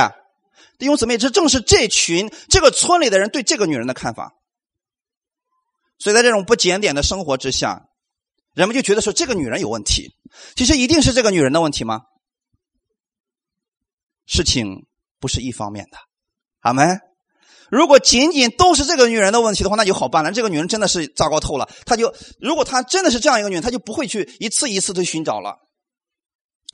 [0.79, 4.33] 弟兄姊妹，这正是这群这个村里的人对这个女人的看法。
[5.99, 7.87] 所以在这种不检点的生活之下，
[8.55, 10.15] 人们就觉得说这个女人有问题。
[10.57, 12.03] 其实一定是这个女人的问题吗？
[14.27, 14.87] 事情
[15.21, 15.99] 不是一方面的，
[16.61, 17.01] 阿门。
[17.71, 20.33] 如果仅仅都是这个女人的问题的话，那就好办了。
[20.33, 21.69] 这个女人真的是糟糕透了。
[21.87, 25.57] 她就如果她真的是这样一个女人，她就不会去一次一次的寻找了。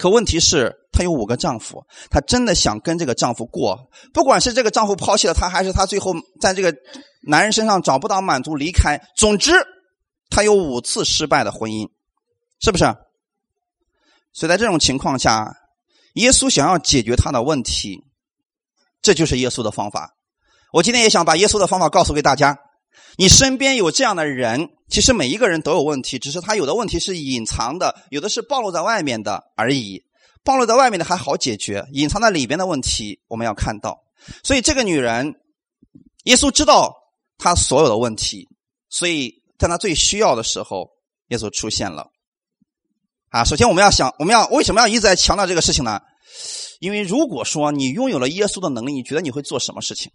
[0.00, 6.74] 可问题是，她有五个丈夫，她真的想跟这个丈夫过，不管是这个丈夫抛弃了她，还是她最后在这个
[7.28, 8.98] 男人身上找不到满足离开。
[9.14, 9.52] 总之，
[10.30, 11.86] 她有五次失败的婚姻，
[12.60, 12.84] 是不是？
[14.32, 15.54] 所以在这种情况下，
[16.14, 18.02] 耶稣想要解决她的问题，
[19.02, 20.16] 这就是耶稣的方法。
[20.72, 22.58] 我今天也想把耶稣的方法告诉给大家。
[23.18, 30.02] 你身边有这样的人，其实每一个人都有问题，只是他有的问题是隐藏的，有的是暴露在外面的而已。
[30.42, 34.02] 暴露在外面的还好解决，隐藏在里边的问题我们要看到。
[34.42, 35.34] 所以这个女人，
[36.24, 36.94] 耶稣知道
[37.38, 38.48] 她所有的问题，
[38.88, 40.90] 所以在她最需要的时候，
[41.28, 42.10] 耶稣出现了。
[43.28, 46.00] 啊，首先我们要想，我们要为什么要一直在强调这个事情呢？
[46.80, 50.10] 因为如果说你拥有了耶稣的能力，你觉得你会做什么事情？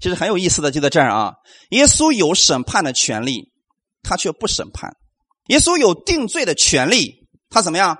[0.00, 1.32] 其实很有意思的就在这儿啊，
[1.70, 3.52] 耶稣有审判的权利，
[4.02, 4.90] 他却不审判；
[5.48, 7.98] 耶稣有定罪的权利，他怎么样？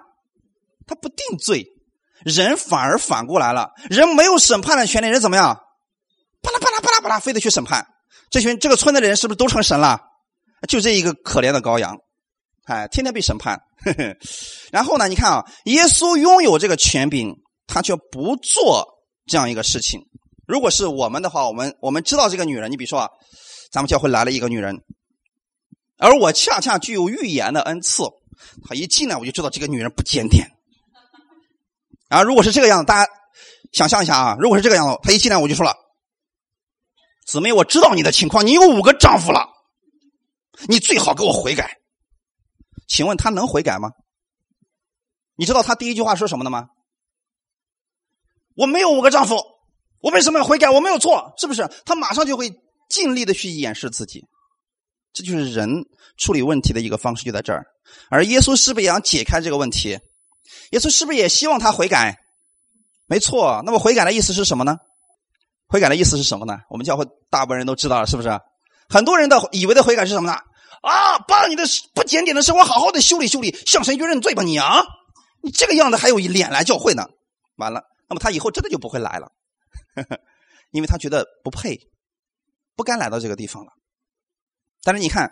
[0.87, 1.67] 他不定罪，
[2.25, 5.59] 人反而反过来了，人没有审判的权利，人怎么样？
[6.41, 7.85] 巴拉巴拉巴拉巴拉，非得去审判。
[8.31, 9.99] 这群这个村子的人是不是都成神了？
[10.69, 11.97] 就这一个可怜的羔羊，
[12.67, 13.61] 哎，天天被审判。
[14.71, 17.35] 然后呢，你看啊，耶稣拥有这个权柄，
[17.67, 18.87] 他却不做
[19.27, 20.01] 这样一个事情。
[20.49, 23.11] 如果是我们的话，我们我们知道这个女人，你比如说啊，
[23.71, 24.83] 咱们教会来了一个女人，
[25.99, 28.05] 而我恰恰具有预言的恩赐，
[28.67, 30.51] 她一进来我就知道这个女人不检点。
[32.09, 33.13] 啊，如果是这个样子，大家
[33.73, 35.77] 想象一下啊，如果是这个样子，她一进来我就说了，
[37.27, 39.51] 姊妹，我知道你的情况，你有五个丈夫了，
[40.67, 41.77] 你最好给我悔改。
[42.87, 43.91] 请问她能悔改吗？
[45.37, 46.69] 你知道她第一句话说什么的吗？
[48.57, 49.58] 我没有五个丈夫。
[50.01, 50.71] 我为什么要悔改？
[50.71, 51.69] 我没有错，是不是？
[51.85, 52.53] 他马上就会
[52.89, 54.25] 尽力的去掩饰自己，
[55.13, 55.85] 这就是人
[56.17, 57.65] 处理问题的一个方式，就在这儿。
[58.11, 59.99] 而耶稣是不是也想解开这个问题？
[60.71, 62.17] 耶稣是不是也希望他悔改？
[63.07, 63.63] 没错。
[63.65, 64.77] 那么悔改的意思是什么呢？
[65.67, 66.59] 悔改的意思是什么呢？
[66.71, 68.39] 我们教会大部分人都知道了，是不是？
[68.89, 70.39] 很多人的以为的悔改是什么呢？
[70.81, 74.83] 啊，把你的不检点的生活好好的修理修理，向神去认罪吧，你啊，
[75.43, 77.05] 你这个样子还有脸来教会呢？
[77.57, 79.33] 完了，那么他以后真的就不会来了。
[80.73, 81.79] 因为他觉得不配，
[82.77, 83.73] 不该来到这个地方了。
[84.83, 85.31] 但是你看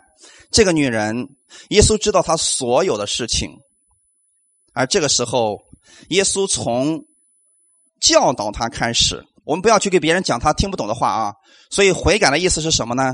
[0.51, 1.27] 这个女人，
[1.69, 3.51] 耶稣知道她所有的事情，
[4.73, 5.57] 而这个时候，
[6.09, 7.01] 耶稣从
[8.01, 9.23] 教导她开始。
[9.45, 11.33] 我们不要去给别人讲他听不懂的话啊！
[11.71, 13.13] 所以悔改的意思是什么呢？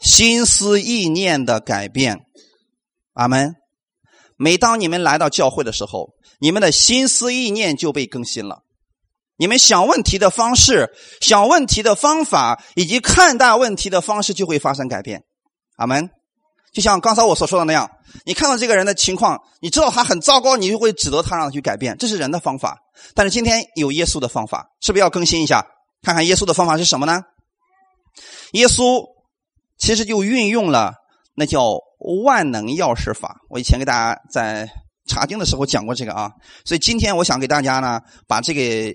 [0.00, 2.18] 心思意念的改变。
[3.12, 3.54] 阿门。
[4.38, 8.62] 每当你们来到教会的时候，你们的心思意念就被更新了。
[9.40, 15.24] 你们想问题的方式、想问题的方法以及看待问题的方式就会发生改变。
[15.76, 16.10] 阿门。
[16.74, 17.90] 就像刚才我所说的那样，
[18.26, 21.96] 你看到这个人的情况，你知道他很糟糕，你就会指责他，让他去改变。
[21.96, 22.76] 这是人的方法。
[23.14, 25.66] 但是今天有耶稣的方法，是不是要更新一下？
[26.02, 27.22] 看看耶稣的方法是什么呢？
[28.52, 29.02] 耶稣
[29.78, 30.92] 其实就运用了
[31.34, 31.78] 那叫
[32.24, 33.38] 万能钥匙法。
[33.48, 34.68] 我以前给大家在
[35.06, 36.30] 查经的时候讲过这个啊，
[36.66, 38.94] 所以今天我想给大家呢把这个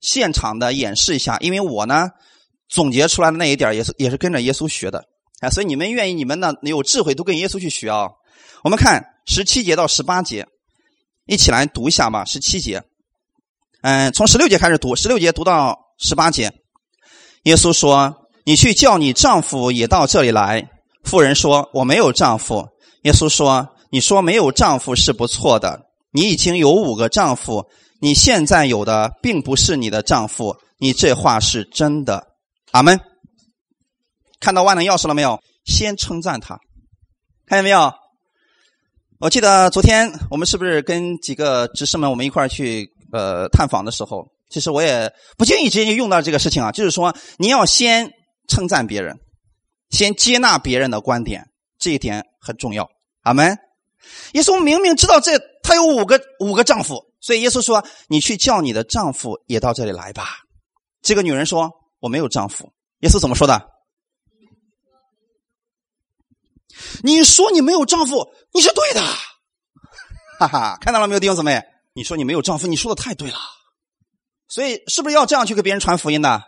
[0.00, 2.08] 现场的演示一下，因为我呢
[2.68, 5.04] 总结出来的那一点也是也是跟着耶稣学的
[5.40, 8.08] 啊，所以你们愿意你们呢有智慧都跟耶稣去学啊。
[8.62, 10.46] 我们看十七节到十八节，
[11.26, 12.24] 一起来读一下吧。
[12.24, 12.82] 十七节。
[13.82, 16.52] 嗯，从十六节开始读，十六节读到十八节。
[17.44, 20.68] 耶稣说：“你去叫你丈夫也到这里来。”
[21.02, 22.68] 妇人说：“我没有丈夫。”
[23.04, 25.86] 耶稣说：“你说没有丈夫是不错的。
[26.10, 27.64] 你已经有五个丈夫，
[28.00, 30.56] 你现在有的并不是你的丈夫。
[30.78, 32.26] 你这话是真的。”
[32.72, 32.98] 阿门。
[34.40, 35.40] 看到万能钥匙了没有？
[35.64, 36.58] 先称赞他，
[37.46, 37.92] 看见没有？
[39.20, 42.90] 我记得昨天我们是不是跟几个执事们我们一块去？
[43.12, 46.70] 呃，探访的时候，其实我也不建议直接就用到这个事情啊。
[46.70, 48.08] 就是说，你要先
[48.46, 49.18] 称赞别人，
[49.88, 51.44] 先接纳别人的观点，
[51.76, 52.88] 这一点很重要。
[53.22, 53.58] 阿门。
[54.34, 60.40] 耶稣明明知道这他有五个五个丈夫，所以耶稣说：“你去叫你的丈夫也到这里来吧。”
[61.02, 63.68] 这个女人说：“我没有丈夫。”耶稣怎么说的？
[67.02, 69.02] 你说你没有丈夫，你是对的。
[70.38, 71.62] 哈哈，看到了没有，弟兄姊妹？
[71.92, 73.36] 你说你没有丈夫，你说的太对了，
[74.48, 76.40] 所以是不是要这样去给别人传福音呢？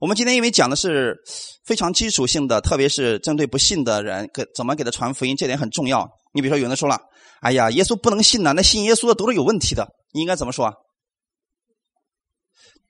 [0.00, 1.20] 我们今天因为讲的是
[1.64, 6.08] 非常基础性的，特别是针对不信的人，给怎么给他传福音，这点很重要。
[6.32, 6.98] 你比如说，有人说了
[7.40, 10.74] ：“哎呀，耶稣不能信呐，那信耶稣的都是有问题的。”你应该怎么说？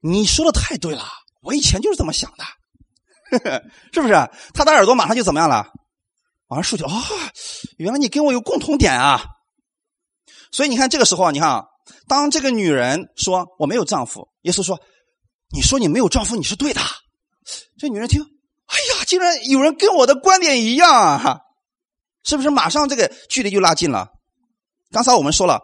[0.00, 1.04] 你说的太对了，
[1.42, 2.44] 我以前就是这么想的，
[3.92, 4.14] 是不是？
[4.54, 5.66] 他的耳朵马上就怎么样了？
[6.48, 6.90] 马上竖起啊！
[7.76, 9.22] 原来你跟我有共同点啊！
[10.50, 11.64] 所以你看，这个时候，你看。
[12.06, 14.80] 当这个女人说我没有丈夫，耶稣说
[15.52, 16.80] ：“你说你没有丈夫，你是对的。”
[17.78, 21.40] 这女人听，哎呀，竟然有人跟我的观点一样啊！
[22.22, 24.08] 是不是马上这个距离就拉近了？
[24.90, 25.60] 刚才我们说了，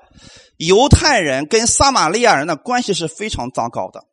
[0.57, 4.05] 犹太人跟撒玛利亚人的关系是非常糟糕的。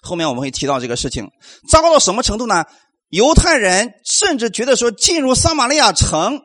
[0.00, 1.30] 后面我们会提到这个事情，
[1.68, 2.64] 糟糕到什么程度呢？
[3.08, 6.40] 犹太人甚至觉得说进入撒玛利亚城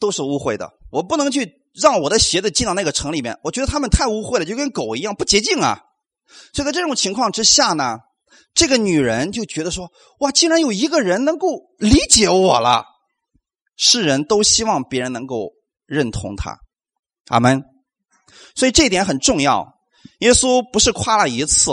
[0.00, 1.56] 都是污秽的，我不能去。
[1.80, 5.78] 让我的鞋子进到那个城里面，我觉得他们太污秽了，就跟狗一样不洁净啊！
[6.52, 7.98] 所以在这种情况之下呢，
[8.52, 11.46] 这个女人就觉得说：“哇，竟然有一个人能够
[11.78, 12.84] 理解我了！”
[13.78, 15.52] 世人都希望别人能够
[15.86, 16.58] 认同他，
[17.28, 17.62] 阿门。
[18.54, 19.74] 所以这一点很重要。
[20.18, 21.72] 耶稣不是夸了一次，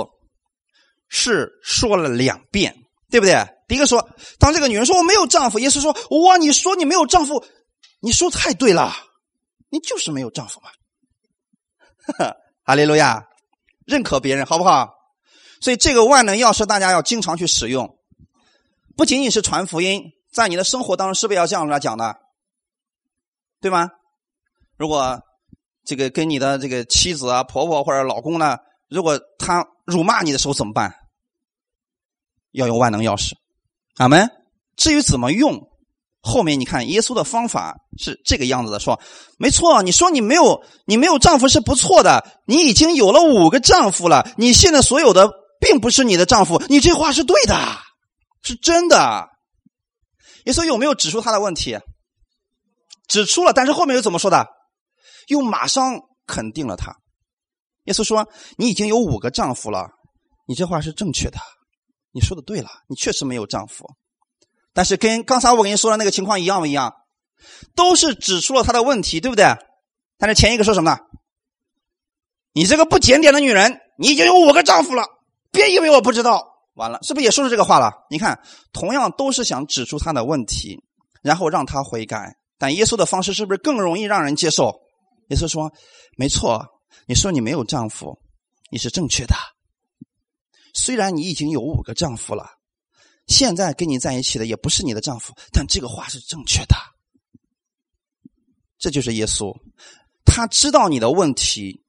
[1.09, 2.75] 是说了两遍，
[3.09, 3.45] 对不对？
[3.67, 4.07] 第一个说，
[4.39, 5.91] 当这个女人说我没有丈夫，耶稣说
[6.25, 7.43] ：“哇，你说你没有丈夫，
[8.01, 8.93] 你说太对了。”
[9.69, 10.69] 你就是没有丈夫嘛？
[12.63, 13.25] 哈利路亚，
[13.85, 14.93] 认可别人好不好？
[15.59, 17.97] 所以这个万能钥匙大家要经常去使用，
[18.95, 22.15] 不仅仅是传福音，在你的生活当中是不是要这样来讲的？
[23.59, 23.89] 对吗？
[24.77, 25.19] 如果
[25.85, 28.57] 这个跟你的这个妻子啊、婆婆或者老公呢，
[28.89, 30.93] 如果他辱骂你的时候怎么办？
[32.51, 33.33] 要用万能钥匙，
[33.97, 34.29] 阿门。
[34.75, 35.69] 至于怎么用？
[36.21, 38.99] 后面你看，耶稣的方法是这个样子的：说，
[39.37, 47.55] 没错，你说你没有，你没有丈夫是不错的，你已经有了五个丈夫了，你现在所有的并不是你的丈夫，你这话是对的，
[48.41, 49.29] 是真的。
[50.45, 51.77] 耶稣有没有指出他的问题？
[53.07, 54.47] 指出了，但是后面又怎么说的？
[55.27, 56.95] 又马上肯定了他。
[57.85, 59.89] 耶稣说：“你已经有五个丈夫了，
[60.47, 61.37] 你这话是正确的，
[62.11, 63.85] 你说的对了，你确实没有丈夫。”
[64.73, 66.93] 但是跟刚才我跟你说的那个情况一样不一样？
[67.75, 69.45] 都是指出了他的问题，对不对？
[70.17, 70.97] 但是前一个说什么呢？
[72.53, 75.05] 你这个不检点的女人，你已经有五个丈夫了，
[75.51, 76.53] 别以为我不知道。
[76.73, 77.91] 完了，是不是也说出这个话了？
[78.09, 78.41] 你看，
[78.73, 80.83] 同样都是想指出他的问题，
[81.21, 82.35] 然后让他悔改。
[82.57, 84.81] 但耶稣的方式是不是更容易让人接受？
[85.29, 85.71] 耶稣说
[86.17, 86.65] ：“没错，
[87.07, 88.19] 你说你没有丈夫，
[88.69, 89.35] 你是正确的。
[90.73, 92.45] 虽然你已经有五个丈夫了。”
[93.27, 96.75] 现在跟你在一起的也不是你的丈夫，但这个话是正确的。
[98.77, 99.51] 这就是耶稣，
[100.25, 101.83] 他知道你的问题，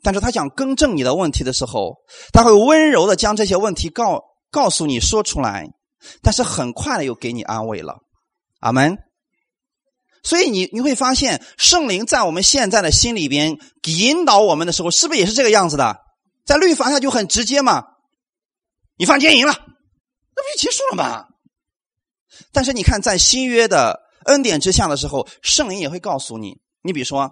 [0.00, 1.96] 但是他想更正你的问题的时候，
[2.32, 4.22] 他会温柔的将这些问题告
[4.52, 5.68] 告诉你说出来，
[6.22, 7.98] 但是很快的又给你安慰了。
[8.60, 8.96] 阿门。
[10.26, 15.98] 所以你你会发现，圣灵在我们现在的心里边引导我们的时候，是不是也是这个样子的？
[16.44, 17.84] 在律法下就很直接嘛，
[18.96, 21.26] 你犯奸淫了，那不就结束了吗？
[22.50, 27.30] 但是你看，在新约的恩典之下的时候，圣灵也会告诉你，你比如说，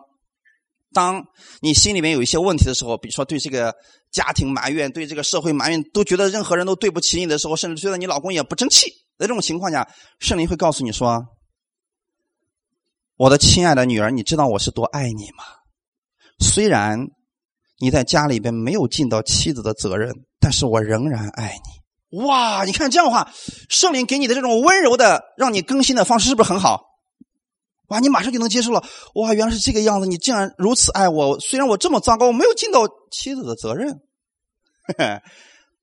[0.93, 1.25] 当
[1.61, 3.75] 你心里面有一些问题的时候，比如说对这个
[4.13, 8.89] 家庭埋怨，对这个社会埋怨，都觉得任何人都对不起你的时候，甚至觉得你老公也不争气，
[9.19, 9.89] 在这种情况下，
[10.21, 11.27] 圣灵会告诉你说。
[13.17, 15.45] 我的亲爱的女儿，你知道我是多爱你吗？
[16.41, 16.99] 虽然
[17.79, 21.57] 你在家里边没有尽到妻子的责任，但是我仍然爱
[22.11, 22.19] 你。
[22.25, 23.33] 哇，你看这样的话，
[23.69, 26.83] 圣灵给你的这种温柔的让你更新的方式是不是很好？
[27.89, 28.83] 哇，你马上就能接受了。
[29.15, 31.39] 哇，原来是这个样子，你竟然如此爱我。
[31.39, 32.81] 虽然我这么糟糕，我没有尽到
[33.13, 34.01] 妻子的责任，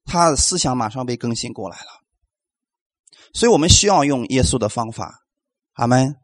[0.04, 2.02] 他的思想马上被更新过来了。
[3.34, 5.22] 所以我们需要用耶稣的方法，
[5.74, 6.16] 阿门。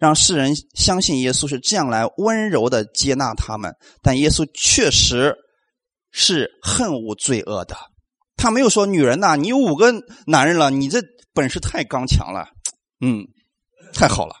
[0.00, 3.72] 让世人相信耶稣是这样来温柔的接纳他们，
[4.02, 5.34] 但耶稣确实
[6.10, 7.76] 是恨恶罪恶的。
[8.36, 9.92] 他没有说：“女人呐，你有五个
[10.26, 11.00] 男人了，你这
[11.34, 12.46] 本事太刚强了。”
[13.04, 13.24] 嗯，
[13.92, 14.34] 太好了。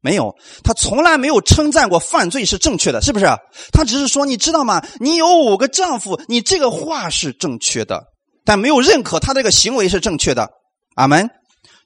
[0.00, 3.26] 没有，他从来没有称赞过犯罪是正确的，是不是？
[3.72, 4.86] 他只是说：“你知道吗？
[5.00, 8.04] 你有五个丈夫，你这个话是正确的，
[8.44, 10.48] 但没有认可他这个行为是正确的。”
[10.94, 11.28] 阿门。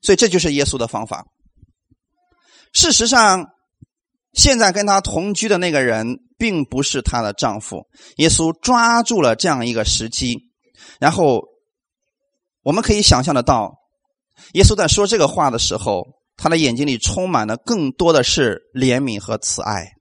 [0.02, 1.24] 所以这就是耶稣的方法。
[2.72, 3.46] 事实上，
[4.32, 7.86] 现在跟他同居的那个人并不是她的丈夫。
[8.16, 10.38] 耶稣抓住了这样一个时机，
[10.98, 11.42] 然后
[12.62, 13.74] 我们可以想象得到，
[14.52, 16.06] 耶稣在说这个话的时候，
[16.36, 19.92] 他的眼睛里充满了更多的是怜悯和慈爱，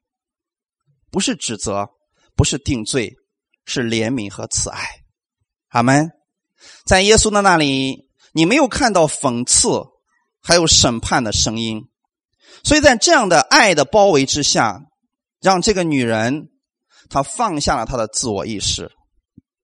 [1.10, 1.90] 不是指责，
[2.36, 3.16] 不是定罪，
[3.66, 4.86] 是怜悯和慈爱。
[5.70, 6.12] 阿门。
[6.86, 9.70] 在耶稣的那里，你没有看到讽刺，
[10.42, 11.82] 还有审判的声音。
[12.64, 14.82] 所以在这样的爱的包围之下，
[15.42, 16.50] 让这个女人
[17.10, 18.92] 她放下了她的自我意识。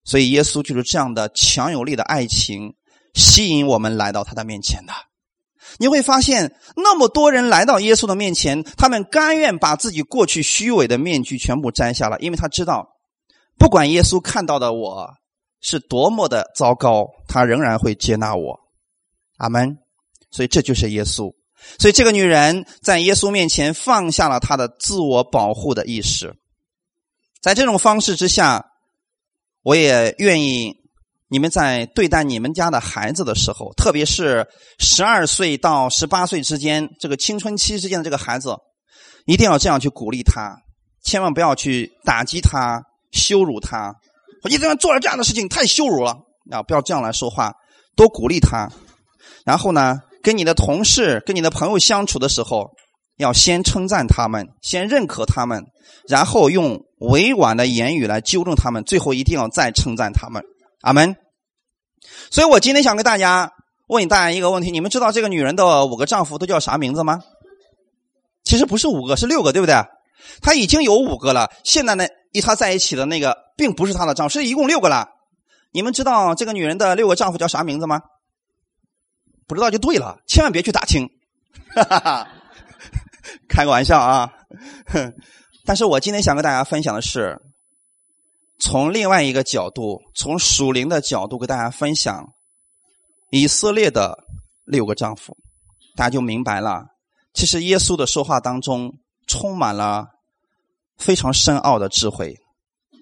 [0.03, 2.75] 所以耶稣就是这样的强有力的爱情
[3.15, 4.93] 吸引我们来到他的面前的。
[5.79, 12.87] 你会发现，那么多人来到耶稣的面前，他们甘愿把自己过去虚伪的面具全部摘下了，因为他知道，
[13.57, 15.09] 不管耶稣看到的我
[15.59, 18.59] 是多么的糟糕，他仍然会接纳我。
[19.37, 19.75] 阿门。
[20.29, 21.33] 所以这就是耶稣。
[21.77, 26.35] 所以，这个女人在耶稣面前放下了她的自我保护的意识。
[27.41, 28.65] 在这种方式之下，
[29.61, 30.73] 我也愿意
[31.27, 34.47] 你们在对待你们家的孩子的时候，特别是
[34.79, 38.55] 十二岁到十八岁之间这个青春期之间的这个孩子，
[39.25, 40.57] 一定要这样去鼓励他，
[41.03, 43.93] 千万不要去打击他、羞辱他。
[44.43, 46.17] 我一定要做了这样的事情，太羞辱了
[46.51, 46.63] 啊！
[46.63, 47.53] 不要这样来说话，
[47.95, 48.69] 多鼓励他。
[49.43, 49.99] 然后呢？
[50.25, 52.71] 跟你的同事、跟你的朋友相处的时候，
[53.17, 55.63] 要先称赞他们，先认可他们，
[56.09, 60.43] 然后用委婉的言语来纠正他们，最后一定要再称赞他们。
[60.81, 61.15] 阿门。
[62.31, 63.51] 所以我今天想跟大家
[63.87, 67.21] 问大家一个问题：你们知道这个女人的五个丈夫都叫啥名字吗？
[68.43, 69.75] 其实不是五个，是六个，对不对？
[70.41, 71.51] 她已经有五个了。
[71.63, 75.07] 现在呢，与她在一起的那个并不是她的丈夫，是一共六个了。
[75.71, 78.01] 你们知道这个女人的六个丈夫叫啥名字吗？
[79.47, 81.07] 不知道就对了，千万别去打听，
[83.47, 84.31] 开个玩笑啊！
[85.65, 87.39] 但是我今天想跟大家分享的是，
[88.59, 92.27] 从另外一个角度，从属灵的角度，给大家分享
[93.31, 94.17] 以色列的
[94.65, 95.37] 六个丈夫，
[95.95, 96.85] 大家就明白了。
[97.33, 98.93] 其实耶稣的说话当中
[99.27, 100.07] 充满了
[100.97, 102.35] 非常深奥的智慧，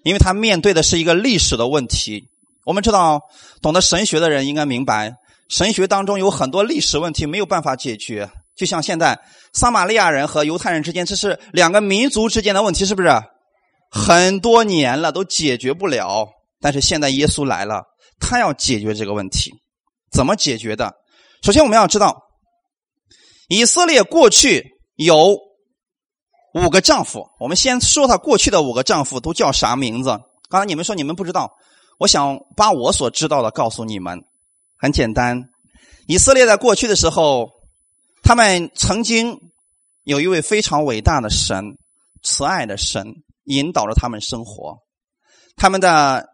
[0.03, 2.29] 因为他面对的是一个历史的问题。
[2.65, 3.21] 我们知道，
[3.61, 5.15] 懂得神学的人应该明白。
[5.49, 9.19] 神学当中有很多历史问题没有办法解决，就像现在
[9.53, 13.09] 撒玛利亚人和犹太人之间，这是两个民族之间的问题，是不是？
[13.91, 16.27] 很多年了都解决不了，
[16.59, 17.83] 但是现在耶稣来了，
[18.19, 19.51] 他要解决这个问题，
[20.11, 20.91] 怎么解决的？
[21.43, 22.19] 首先我们要知道，
[23.49, 24.63] 以色列过去
[24.95, 25.37] 有
[26.55, 30.17] 五个丈夫，我们先说他过去的五个丈夫都叫啥名字？
[30.49, 31.51] 刚才你们说你们不知道，
[31.99, 34.19] 我想把我所知道的告诉你们。
[34.83, 35.45] 很简单，
[36.07, 37.51] 以色列在过去的时候，
[38.21, 39.39] 他们曾经
[40.03, 41.77] 有一位非常伟大的神，
[42.21, 44.79] 慈爱的神引导着他们生活。
[45.55, 46.27] 他们的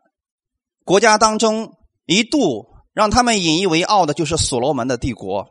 [0.83, 1.75] 国家当中
[2.07, 5.47] 一度让他们引以为傲的就是所罗门的帝国。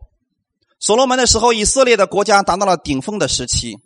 [0.81, 3.77] 所罗门的时候，以色列的国家达到了顶峰的时期。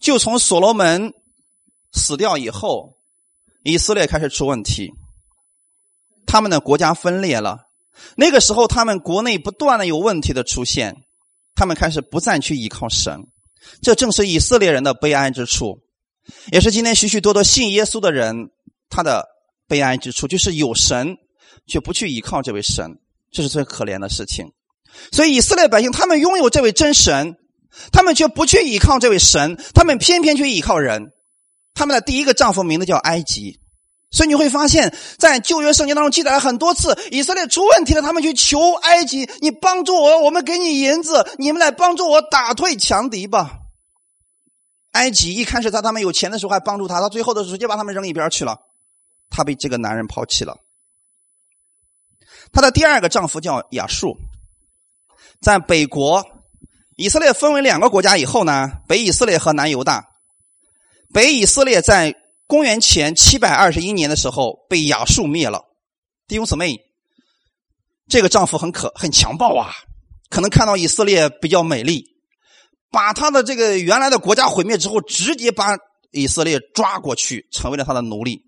[0.00, 1.12] 就从所罗门
[1.92, 2.94] 死掉以后，
[3.62, 4.90] 以色列开始出问题，
[6.26, 7.67] 他们的国家分裂了。
[8.16, 10.94] 那个时候，他们国内不断的有问题的出现，
[11.54, 13.20] 他们开始不再去依靠神。
[13.82, 15.80] 这正是以色列人的悲哀之处，
[16.52, 18.50] 也是今天许许多多信耶稣的人
[18.88, 19.26] 他的
[19.66, 21.16] 悲哀之处，就是有神
[21.66, 22.98] 却不去依靠这位神，
[23.32, 24.46] 这是最可怜的事情。
[25.12, 27.36] 所以以色列百姓他们拥有这位真神，
[27.92, 31.10] 他们却不去依靠这位神，他们偏偏去依靠人。
[31.74, 33.60] 他们的第一个丈夫名字叫埃及，
[34.10, 43.58] 所以你会发现在旧约圣经当中记载了很多次，以色列出问题了，他们去求埃及，你帮助我，我们给你银子，你们来帮助我打退强敌吧。
[44.92, 48.58] 埃及一开始在他们有钱的时候还帮助他，到最后的时候直接把他们扔一边去了，
[49.28, 50.56] 他被这个男人抛弃了。
[52.50, 54.16] 他的第二个丈夫叫亚述。
[55.40, 56.24] 在北国，
[56.96, 60.08] 以色列分为两个国家以后呢，北以色列和南犹大。
[61.12, 62.14] 北以色列在
[62.48, 65.66] 公元前七百二十一年的时候被亚述灭了。
[66.26, 66.80] 弟兄姊妹，
[68.08, 69.70] 这个丈夫很可很强暴啊，
[70.30, 72.06] 可能看到以色列比较美丽，
[72.90, 75.76] 把他的这个原来的国家毁灭之后，直接把
[76.10, 78.40] 以色列抓过去，成为了他的奴隶。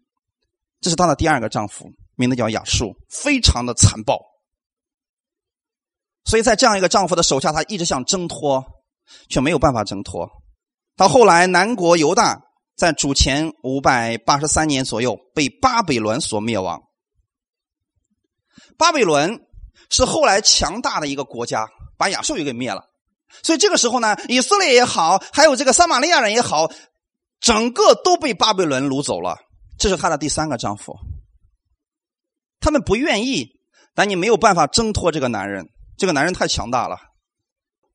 [0.80, 4.18] 这是他的第二个丈夫，名字叫亚述，非常的残暴。
[6.24, 8.64] 所以在这样一个丈夫的手下，他一直想挣脱，
[9.28, 10.26] 却没有办法挣脱。
[10.96, 12.40] 到后来，南国犹大
[12.80, 16.80] 在主前五百八十三年左右被巴比伦所灭亡。
[18.78, 19.46] 巴比伦
[19.90, 21.68] 是后来强大的一个国家，
[21.98, 22.86] 把亚述也给灭了。
[23.42, 26.70] 所以这个时候呢，以色列也好，还有这个撒玛利亚人也好，
[27.38, 29.36] 整个都被巴比伦掳走了。
[29.78, 30.96] 这是他的第三个丈夫。
[32.60, 33.60] 他们不愿意，
[33.94, 35.68] 但你没有办法挣脱这个男人。
[35.98, 36.96] 这个男人太强大了。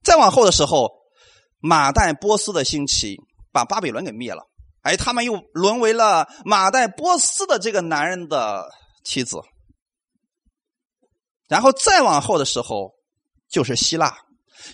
[0.03, 0.91] 再往后的时候，
[1.57, 3.17] 马代波斯的兴起，
[3.51, 4.43] 把巴比伦给灭了。
[4.85, 8.69] 哎，他们又沦为了马代波斯的这个男人的
[9.03, 9.37] 妻子。
[11.47, 12.93] 然后再往后的时候，
[13.49, 14.15] 就是希腊，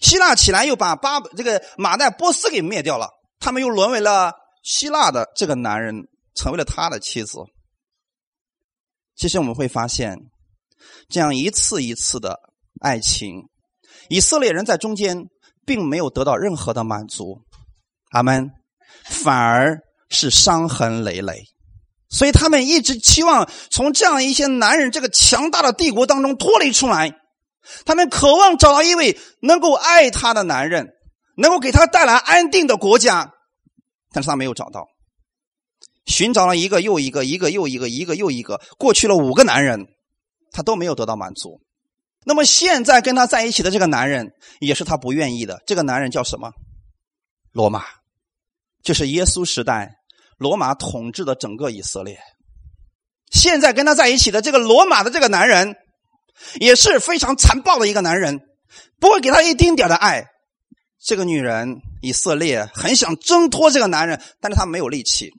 [0.02, 3.10] 希腊起来又把巴这个马代波斯给灭掉了。
[3.40, 4.34] 他们又沦为了
[4.64, 7.40] 希腊的这个男人，成为了他的妻子。
[9.16, 10.18] 其实我们会发现，
[11.10, 12.40] 这样一次一次的。
[12.80, 13.48] 爱情，
[14.10, 15.28] 以色列人在中间
[15.68, 17.44] 并没有得到任何的满足，
[18.10, 18.50] 他们
[19.06, 19.80] 反而
[20.12, 21.46] 是伤痕累累，
[22.10, 27.16] 所以他们一直期望从这样一些男人这个强大的帝国当中脱离出来，
[27.86, 30.90] 他们渴望找到一位能够爱他的男人，
[31.38, 33.32] 能够给他带来安定的国家，
[34.12, 34.88] 但是他没有找到，
[36.06, 39.88] 寻找了一个又一个，一个又一个，一个又一个，过去了五个男人，
[40.52, 41.62] 他都没有得到满足。
[42.26, 45.64] 那么现在跟他在一起的这个男人，也是他不愿意的。
[45.66, 46.52] 这个男人叫什么？
[47.52, 47.84] 罗马，
[48.84, 49.96] 就是耶稣时代
[50.42, 52.18] 罗马统治的整个以色列。
[53.32, 55.76] 现在跟他在一起的这个罗马的这个男人，
[56.60, 58.40] 也是非常残暴的一个男人，
[59.00, 60.26] 不会给他一丁点的爱。
[61.00, 65.30] 这个女人以色列很想挣脱这个男人，但是他没有力气，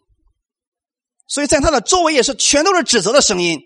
[1.27, 3.61] 所以在他的周围也是全都是指责的声音。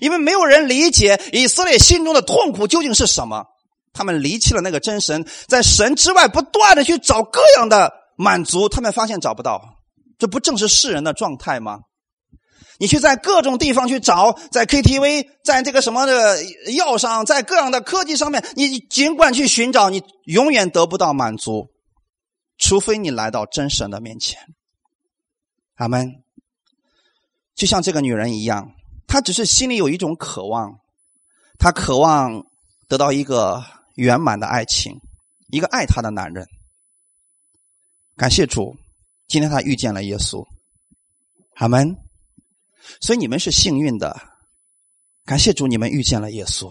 [0.00, 3.46] 因为没有人理解以色列心中的痛苦究竟是什么，
[3.94, 9.60] 他们离弃了那个真神，在神之外不断的去找各样的满足，他们发现找不到，
[10.22, 11.80] 这不正是世人的状态吗？
[12.78, 16.38] 你去在各种地方去找，在 KTV，在这个什么的
[16.74, 21.70] 药上，在各样的科技上面，你尽管去寻找，你永远得不到满足，
[22.56, 24.38] 除非你来到真神的面前。
[25.74, 26.22] 阿门。
[27.56, 28.70] 就像这个女人一样。
[29.08, 30.78] 她只是心里有一种渴望，
[31.58, 32.44] 她渴望
[32.86, 33.64] 得到一个
[33.96, 35.00] 圆满的爱情，
[35.48, 36.46] 一个爱她的男人。
[38.16, 38.76] 感谢主，
[39.32, 40.46] 今天他遇见了耶稣，
[41.54, 41.96] 阿门。
[43.00, 44.14] 所以你们是幸运的，
[45.24, 46.70] 感谢主，你们遇见了耶稣。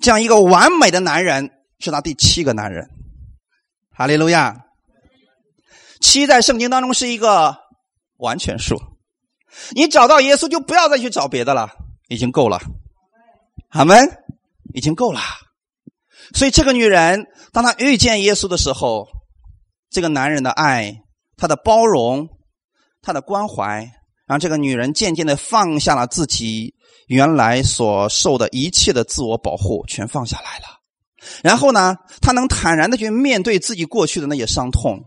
[0.00, 1.50] 这样一个完美的男人
[1.80, 2.88] 是他第七个男人，
[3.90, 4.64] 哈利路亚。
[6.00, 7.56] 七在圣经当中是一个
[8.18, 8.80] 完全数。
[9.72, 11.68] 你找到耶稣，就不要再去找别的了，
[12.06, 12.60] 已经够了。
[13.70, 14.08] 阿门，
[14.72, 15.20] 已经够了。
[16.32, 19.08] 所以这个女人，当她遇见耶稣的时候，
[19.92, 21.02] 这个男人的爱、
[21.36, 22.28] 他的包容、
[23.02, 23.88] 他的关怀，
[24.26, 26.74] 让这个女人渐渐的放下了自己
[27.06, 30.64] 原来所受的一切的自我保护，全放下来了。
[31.44, 34.98] 然后呢，她能坦然的去面对自己过去的那些伤痛。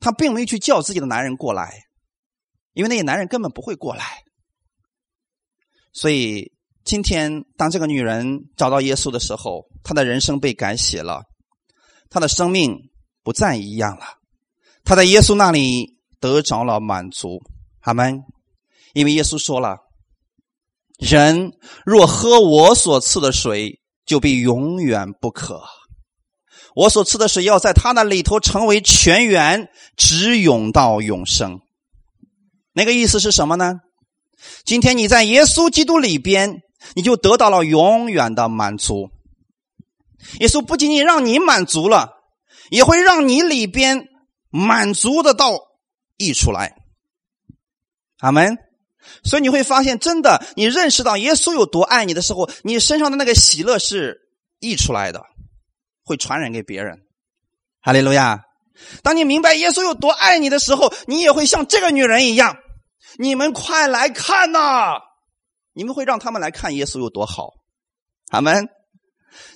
[0.00, 1.82] 她并没有去叫自己的男人过来。
[2.72, 4.04] 因为那些男人根本不会过来，
[5.92, 6.50] 所以
[6.84, 11.22] 今天当这个女人找到耶稣的时候，她的人生被改写了，
[12.10, 12.76] 她的生命
[13.24, 14.04] 不再一样了。
[14.84, 17.40] 他在耶稣那里得着了满足，
[17.80, 18.22] 阿门。
[18.92, 19.78] 因为耶稣说了
[21.00, 21.52] ：“人
[21.84, 25.64] 若喝我所赐的水，就必永远不渴。
[26.76, 31.60] 我所赐的水要在他那里头成为泉源，直涌到永生。”
[32.72, 33.80] 那个意思是什么呢？
[34.64, 36.62] 今天你在耶稣基督里边，
[36.94, 39.10] 你就得到了永远的满足。
[40.40, 42.13] 耶稣不仅仅让你满足了，
[42.74, 44.08] 也会让你里边
[44.50, 45.60] 满足的到
[46.16, 46.74] 溢出来。
[48.18, 48.58] 阿门。
[49.22, 54.22] 所以你会发现，真的，你认识到耶稣有多爱你的时候，你身上的那个喜乐是
[54.60, 55.22] 溢出来的，
[56.02, 57.02] 会传染给别人。
[57.80, 58.44] 哈利路亚！
[59.02, 62.56] 当你明白耶稣有多爱你的时候，你也会像这个女人一样。
[63.18, 64.94] 你们快来看呐！
[65.74, 67.52] 你们会让他们来看耶稣有多好，
[68.30, 68.68] 阿门。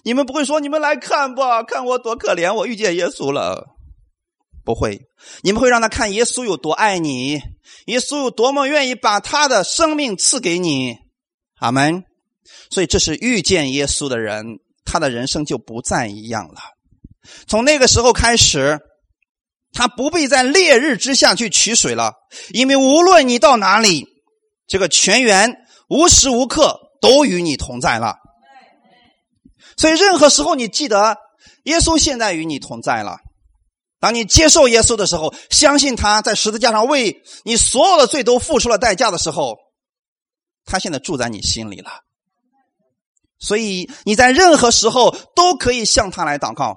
[0.03, 3.67] 你们不会说你们来看吧，看我多可怜，我遇见耶稣了。
[4.65, 5.01] 不会，
[5.43, 7.41] 你们会让他看耶稣有多爱你，
[7.87, 10.97] 耶稣有多么愿意把他的生命赐给你，
[11.61, 12.05] 阿门。
[12.71, 14.45] 所以这是遇见耶稣的人，
[14.85, 16.61] 他的人生就不再一样了。
[17.47, 18.79] 从那个时候开始。
[19.71, 22.15] 他不必在烈日之下去取水了，
[22.55, 24.07] 因为无论你到哪里，
[24.67, 25.55] 这个泉源
[25.91, 28.17] 无时无刻都与你同在了。
[29.79, 31.17] 所以任何时候，你记得
[31.63, 33.19] 耶稣现在与你同在了。
[34.01, 39.57] 当你接受耶稣的时候，相信他在十字架上为你所有的罪都付出了代价的时候，
[40.65, 41.91] 他现在住在你心里了。
[43.41, 46.77] 所以你在任何时候都可以向他来祷告。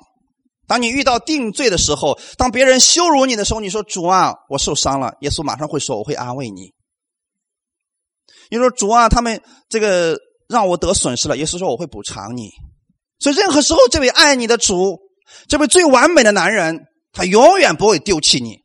[0.68, 6.72] 当你遇到定罪的时候，当别人羞辱你的时候，你说：“主啊，我受伤了。”耶稣马上会说：“我会安慰你。”
[8.50, 12.52] 你说：“主啊，他们这个让我得损失了。”耶稣说：“我会补偿你。”
[13.22, 15.00] 所以，任何时候，这位爱你的主，
[15.48, 18.60] 这位最完美的男人，他永远不会丢弃你。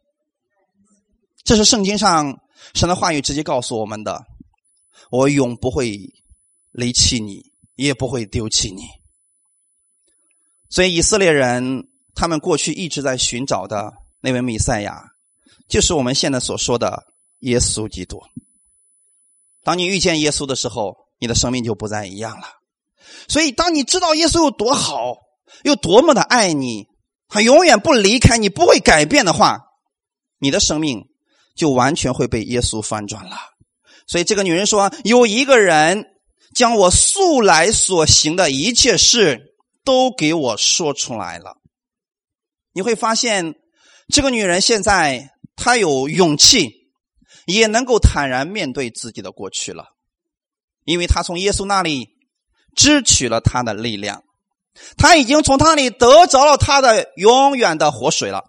[1.44, 2.40] 这是圣经上
[2.74, 4.24] 神的话语直接告诉我们的
[5.12, 5.96] ：“我永不会
[6.72, 7.42] 离弃你，
[7.76, 8.82] 也不会丢弃你。”
[10.68, 11.86] 所以，以色列人。
[12.18, 13.92] 他们过去一直在寻找的
[14.22, 15.04] 那位弥赛亚，
[15.68, 17.04] 就是我们现在所说的
[17.40, 18.18] 耶稣基督。
[19.62, 22.46] 当你遇见耶稣的时候，你的生命就不再一样了。
[23.28, 25.16] 所以，当你知道耶稣有多好，
[25.62, 26.86] 有多么的爱你，
[27.28, 29.61] 他永远不离开你，不会改变的话，
[30.38, 31.09] 你的生命
[31.54, 33.36] 就完全会被耶稣翻转了。
[34.07, 36.04] 所以，这个女人说：“有一个人
[36.54, 39.54] 将我素来所行的一切事
[39.84, 41.57] 都给我说出来了。”
[42.72, 43.54] 你会发现，
[44.09, 46.70] 这个女人现在她有勇气，
[47.46, 49.86] 也能够坦然面对自己的过去了，
[50.84, 52.11] 因为她从耶稣那里
[52.77, 54.22] 支取了他的力量，
[54.97, 58.45] 他已经从他那里得着了他的永远的活水了。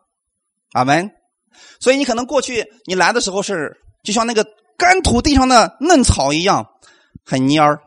[0.73, 1.09] 阿门。
[1.79, 4.45] 所以你可能过去你来的时候是就像那个
[4.77, 6.67] 干土地上的嫩草一样，
[7.25, 7.79] 很蔫儿。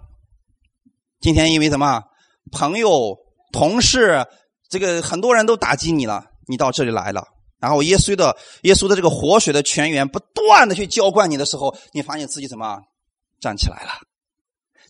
[1.21, 2.03] 今天因为什么
[2.51, 3.17] 朋友、
[3.53, 4.25] 同事，
[4.69, 6.25] 这个很多人都打击你了。
[6.49, 7.25] 你到这里来了，
[7.61, 12.81] 然后耶稣的耶稣的这个活水的泉源不断的去浇灌你的时候，你发现自己怎么
[13.41, 13.91] 站起来了？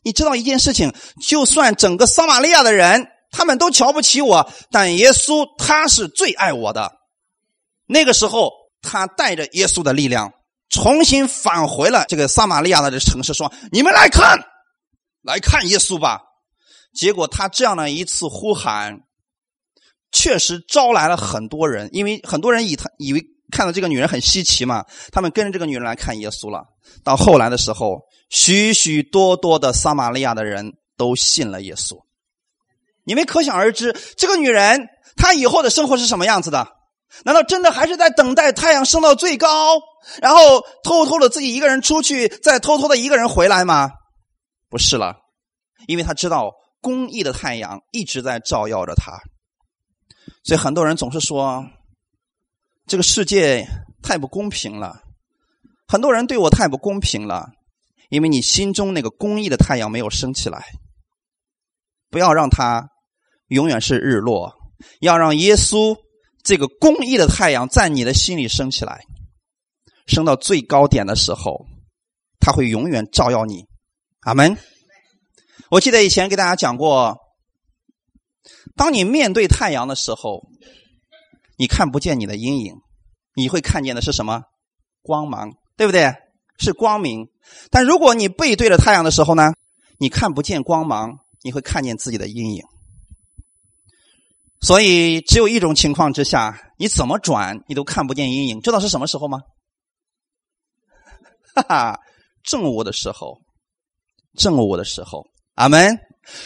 [0.03, 6.93] 你知道一件事情，就算整个撒玛利亚的人他们都瞧不起我，但耶稣他是最爱我的。
[7.87, 8.51] 那个时候，
[8.83, 10.33] 他带着耶稣的力量，
[10.69, 14.39] 重新返回了这个撒玛利亚的这城市，说：“你们来看，
[15.23, 16.21] 来看耶稣吧。”
[16.95, 19.01] 结果他这样的一次呼喊。
[20.13, 23.23] 确实招来了很多人，因为很多人以他以为
[23.53, 26.65] 看到这个女人很稀奇嘛，他们跟着这个女人来看耶稣了。
[27.05, 32.01] 到后来的时候，许许多多的撒玛利亚的人都信了耶稣。
[33.05, 36.69] 你们可想而知，这个女人她以后的生活是什么样子的？
[37.25, 39.81] 难道真的还是在等待太阳升到最高，
[40.23, 43.91] 然后偷偷的自己一个人出去，再偷偷的一个人回来吗？
[44.69, 45.17] 不是了，
[45.89, 49.19] 因为他知道公义的太阳一直在照耀着他。
[50.45, 51.67] 所以很多人总是说，
[52.87, 53.67] 这个世界
[54.01, 55.03] 太不公平了，
[55.89, 57.49] 很多人对我太不公平了，
[58.11, 60.67] 因为你心中那个公义的太阳没有升起来。
[62.11, 62.91] 不要让它
[63.47, 64.53] 永远是日落，
[65.01, 65.97] 要让耶稣
[66.43, 69.05] 这个公义的太阳在你的心里升起来，
[70.07, 71.67] 升到最高点的时候，
[72.41, 73.65] 他会永远照耀你。
[74.21, 74.59] 阿门。
[75.71, 77.17] 我记得以前给大家讲过。
[78.75, 80.49] 当你面对太阳的时候，
[81.57, 82.75] 你看不见你的阴影，
[83.35, 84.43] 你会看见的是什么？
[85.03, 86.13] 光芒，对不对？
[86.59, 87.30] 是光明。
[87.71, 89.53] 但如果你背对着太阳的时候呢？
[90.03, 92.63] 你看不见光芒，你会看见自己的阴影。
[94.63, 98.63] 所以，只有一种情况之下，你怎么转，你都看不见阴影。
[98.63, 99.41] 知道是什么时候吗？
[101.55, 102.01] 哈哈，
[102.43, 103.37] 正午的时候，
[104.39, 105.99] 正午的时候，阿门。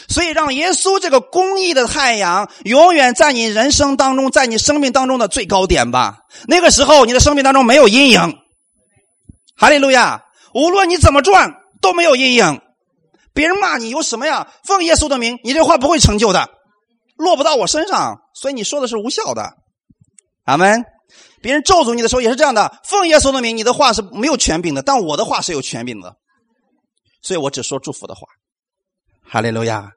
[0.09, 6.19] 所以，让耶稣这个公义的太阳永远在你人生当中，在你生命当中的最高点吧。
[6.47, 8.19] 那个时候，你的生命当中没有阴影。
[9.55, 10.23] 哈利路亚！
[10.55, 12.61] 无论你怎么转，都没有阴影。
[13.33, 14.49] 别人骂你有什么呀？
[14.63, 16.49] 奉耶稣的名，你这话不会成就的，
[17.17, 19.57] 落不到我身上，所以你说的是无效的。
[20.45, 20.85] 阿门。
[21.41, 26.15] 别人咒诅你的时候也是这样的，奉耶稣的名，你的话是没有权柄的，但我的话是有权柄的，
[27.21, 28.21] 所以我只说祝福的话。
[29.21, 29.91] 哈利路亚！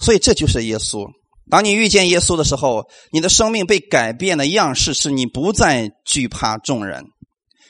[0.00, 1.06] 所以这就是耶稣。
[1.48, 7.04] 当你遇见耶稣的时候，你的生命被改变的样式是你不再惧怕众人，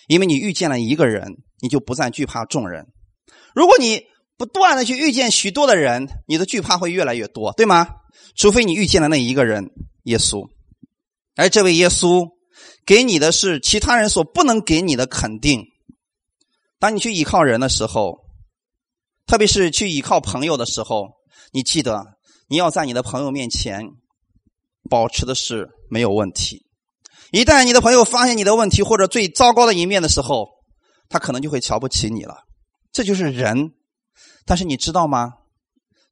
[0.08, 2.86] 因为你遇见了一个人，你就不再惧怕众人。
[3.54, 4.02] 如果你
[4.36, 7.88] 不断的去遇见许多的人，你的惧怕会越来越多，对吗？
[8.34, 9.70] 除非你遇见了那一个人
[10.04, 10.48] 耶稣，
[11.34, 12.28] 而这位耶稣
[12.84, 15.64] 给你的是其他人所不能给你的肯定。
[16.78, 18.24] 当你去依靠人的时候。
[19.28, 21.08] 特别是去依靠朋友的时候，
[21.50, 22.16] 你记得
[22.48, 23.82] 你要在你的朋友面前
[24.88, 26.64] 保持的是没有问题。
[27.32, 30.46] 一旦你的朋友发现你的问题或者最糟糕的一面的时候，
[31.08, 32.44] 他可能就会瞧不起你了。
[32.92, 33.72] 这就是人。
[34.44, 35.34] 但是你知道吗？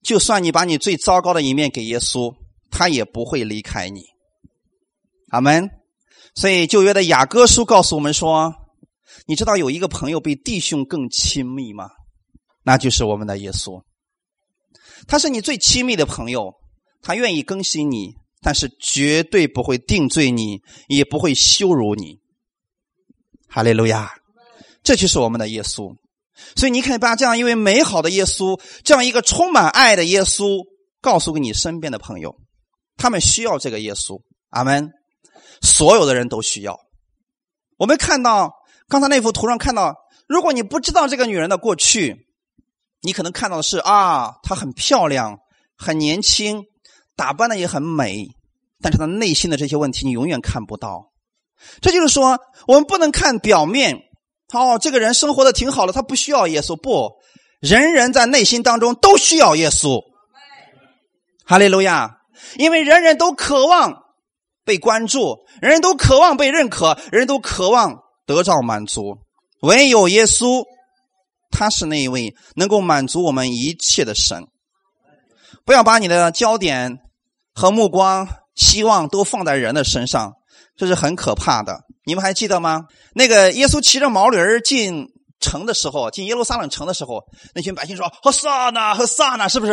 [0.02, 2.34] 就算你把你最糟糕的一面给耶稣，
[2.70, 4.04] 他也不会离开你。
[5.30, 5.70] 阿门。
[6.34, 8.52] 所以旧约的雅各书告诉我们说
[9.26, 11.88] ：“你知道有一个朋友比弟兄更亲密吗？”
[12.66, 13.82] 那就是我们的耶稣，
[15.06, 16.54] 他是你最亲密的朋友，
[17.02, 22.20] 他愿意更新你，但是绝对不会定罪你，也不会羞辱你。
[23.48, 24.10] 哈利路亚，
[24.84, 25.96] 这就是我们的耶稣。
[26.54, 30.64] 所以你可以把这样一位美好的耶稣，这样一个充满爱的耶稣，
[31.00, 32.36] 告诉给你身边的朋友，
[32.96, 34.20] 他们需要这个耶稣。
[34.50, 34.92] 阿门。
[35.60, 36.78] 所有的人都需要。
[37.78, 38.52] 我们看到
[38.88, 39.96] 刚才那幅图上看到，
[40.28, 42.28] 如果你不知道这个女人的过去。
[43.06, 45.38] 你可能看到的是啊，她很漂亮，
[45.76, 46.62] 很年轻，
[47.14, 48.26] 打扮的也很美，
[48.80, 51.12] 但是她内心的这些问题你永远看不到。
[51.82, 54.00] 这就是说，我们不能看表面。
[54.60, 56.76] 哦，这个人生活的挺好的，他不需要耶稣。
[56.76, 57.10] 不，
[57.60, 60.00] 人人在内心当中都需要耶稣。
[61.44, 62.18] 哈利路亚！
[62.56, 64.02] 因为人人都渴望
[64.64, 69.18] 被关注，人人都渴望被认可，人人都渴望得到满足，
[69.60, 70.64] 唯有耶稣。
[71.50, 74.44] 他是那一位能够满足我们一切的神。
[75.64, 76.98] 不要把你的焦点
[77.54, 78.26] 和目光、
[78.56, 80.32] 希望都放在人的身上，
[80.76, 81.80] 这是很可怕的。
[82.04, 82.84] 你们还记得吗？
[83.14, 85.06] 那个耶稣骑着毛驴进
[85.40, 87.24] 城的时候，进耶路撒冷城的时候，
[87.54, 89.72] 那群百姓说：“和撒那，和撒那，是不是？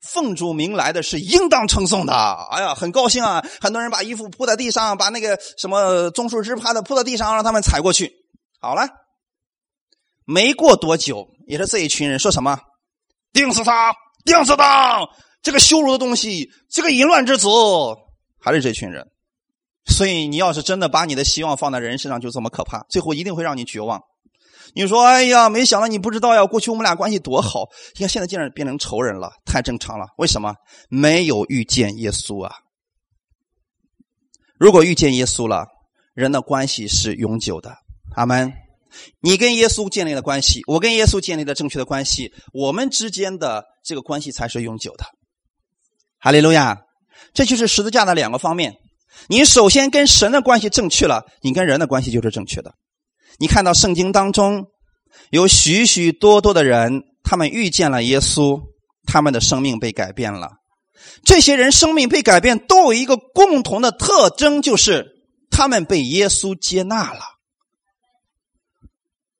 [0.00, 2.12] 奉主名来的是应当称颂的。”
[2.50, 3.44] 哎呀，很高兴啊！
[3.60, 8.12] 很多人把衣服铺在地上，把那个什么棕树枝趴的铺在地上，让他们踩过去。
[8.60, 8.88] 好了。
[10.24, 12.56] 没过多久，也是这一群人说什么
[13.34, 13.92] ：“钉死他，
[14.24, 15.00] 钉死他！
[15.42, 17.48] 这个羞辱的东西，这个淫乱之子，
[18.40, 19.04] 还是这群人。”
[19.86, 24.00] 所以，你要是真的把你的希望放在人身上，就这么可怕，最后一定会让你绝望。
[24.74, 30.06] 你说：“哎呀，没想到你不知道呀，过去我们俩关系多好，你看现在竟然变成仇人了，太正常了。
[30.16, 30.54] 为什么？
[30.88, 32.54] 没有遇见耶稣啊！
[34.56, 35.66] 如果遇见耶稣了，
[36.14, 37.76] 人的关系是永久的。
[38.14, 38.52] 阿门。
[39.20, 45.04] 你跟耶稣建立了关系，我跟耶稣建立了正确的关系，我们之间的这个关系才是永久的。
[46.18, 46.78] 哈利路亚！
[47.34, 48.74] 这就是十字架的两个方面。
[49.28, 52.74] 你首先跟神的关系正确了，你跟人的关系就是正确的。
[53.38, 54.66] 你看到圣经当中
[55.30, 58.60] 有许许多多的人，他们遇见了耶稣，
[59.06, 60.50] 他们的生命被改变了。
[61.24, 65.06] 这些人生命被改变，都有一个共同的特征，就是
[65.50, 67.20] 他们被耶稣接纳了。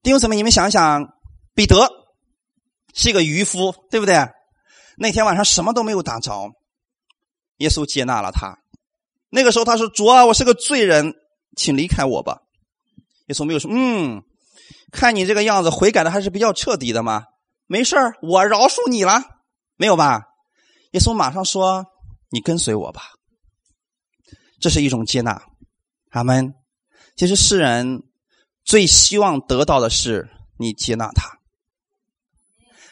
[0.02, 1.06] 弟兄姊妹，你们想想，
[1.54, 1.88] 彼得
[2.94, 4.16] 是一个渔夫，对不对？
[4.96, 6.50] 那天晚上什么都没有打着，
[7.58, 8.61] 耶稣接纳了他。
[9.34, 11.14] 那个时候他说：“主啊，我是个罪人，
[11.56, 12.42] 请离开我吧。”
[13.28, 14.22] 耶稣没有说：“嗯，
[14.92, 17.24] 看你这个样子，悔改的还是比较彻底的嘛。
[17.66, 19.24] 没事我饶恕你了，
[19.76, 20.20] 没有吧？”
[20.92, 21.86] 耶稣马上说
[22.30, 23.02] ：“你跟随我吧。”
[24.60, 25.42] 这是一种接纳。
[26.10, 26.54] 阿门。
[27.16, 28.02] 其实世人。
[28.64, 31.40] 最希望得到的是你接纳他。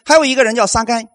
[0.05, 1.07] 还有一个人叫撒该，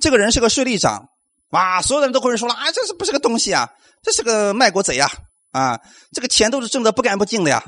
[0.00, 1.10] 这个人是个税吏长，
[1.54, 3.70] 哇，所有的人都会说了啊，这是不是个东西啊？
[4.02, 5.08] 这是个卖国贼呀！
[5.52, 5.78] 啊，
[6.12, 7.64] 这个钱都是挣的不干不净的呀。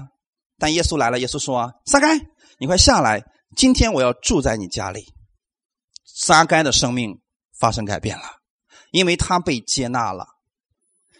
[0.58, 2.18] 但耶稣来了，耶稣说：“撒该，
[2.58, 3.22] 你快下来，
[3.56, 5.04] 今天我要住在你家里。”
[6.04, 7.20] 撒该的生命
[7.60, 8.24] 发生改变了，
[8.90, 10.26] 因为他被接纳了。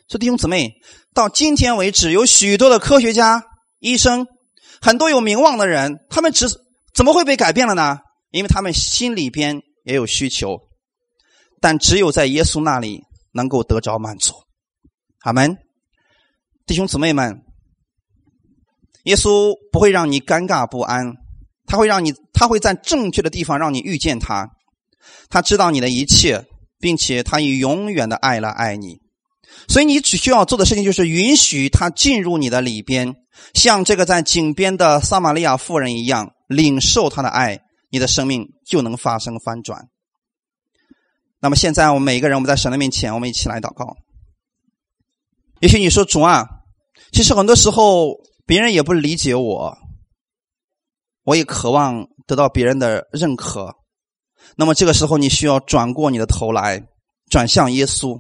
[0.09, 0.73] 说弟兄姊妹，
[1.15, 3.45] 到今天为止，有许多的科学家、
[3.79, 4.27] 医生，
[4.81, 6.49] 很多有名望的人，他们只
[6.93, 7.99] 怎么会被改变了呢？
[8.31, 10.66] 因为他们心里边也有需求，
[11.61, 13.03] 但只有在耶稣那里
[13.33, 14.35] 能够得着满足。
[15.21, 15.57] 阿门，
[16.67, 17.43] 弟兄姊妹们，
[19.05, 21.15] 耶稣不会让你尴尬不安，
[21.67, 24.51] 他会让你，他会在正确的地方让你遇见他。
[25.29, 26.45] 他知道你的一切，
[26.79, 29.01] 并且他以永远的爱来爱你。
[29.69, 33.15] 所以你只需要做的事情就是允许他进入你的里边，
[33.55, 39.89] 像这个在井边的撒玛利亚妇人一样，领受他的爱，你的生命就能发生翻转。
[41.47, 43.97] 那么现在我们每一个人，我们在神的面前，我们一起来祷告。
[45.61, 46.45] 也许你说主啊，
[47.13, 49.79] 其实很多时候别人也不理解我，
[51.23, 53.77] 我也渴望得到别人的认可。
[54.57, 56.83] 那么这个时候，你需要转过你的头来，
[57.31, 58.19] 转向耶稣。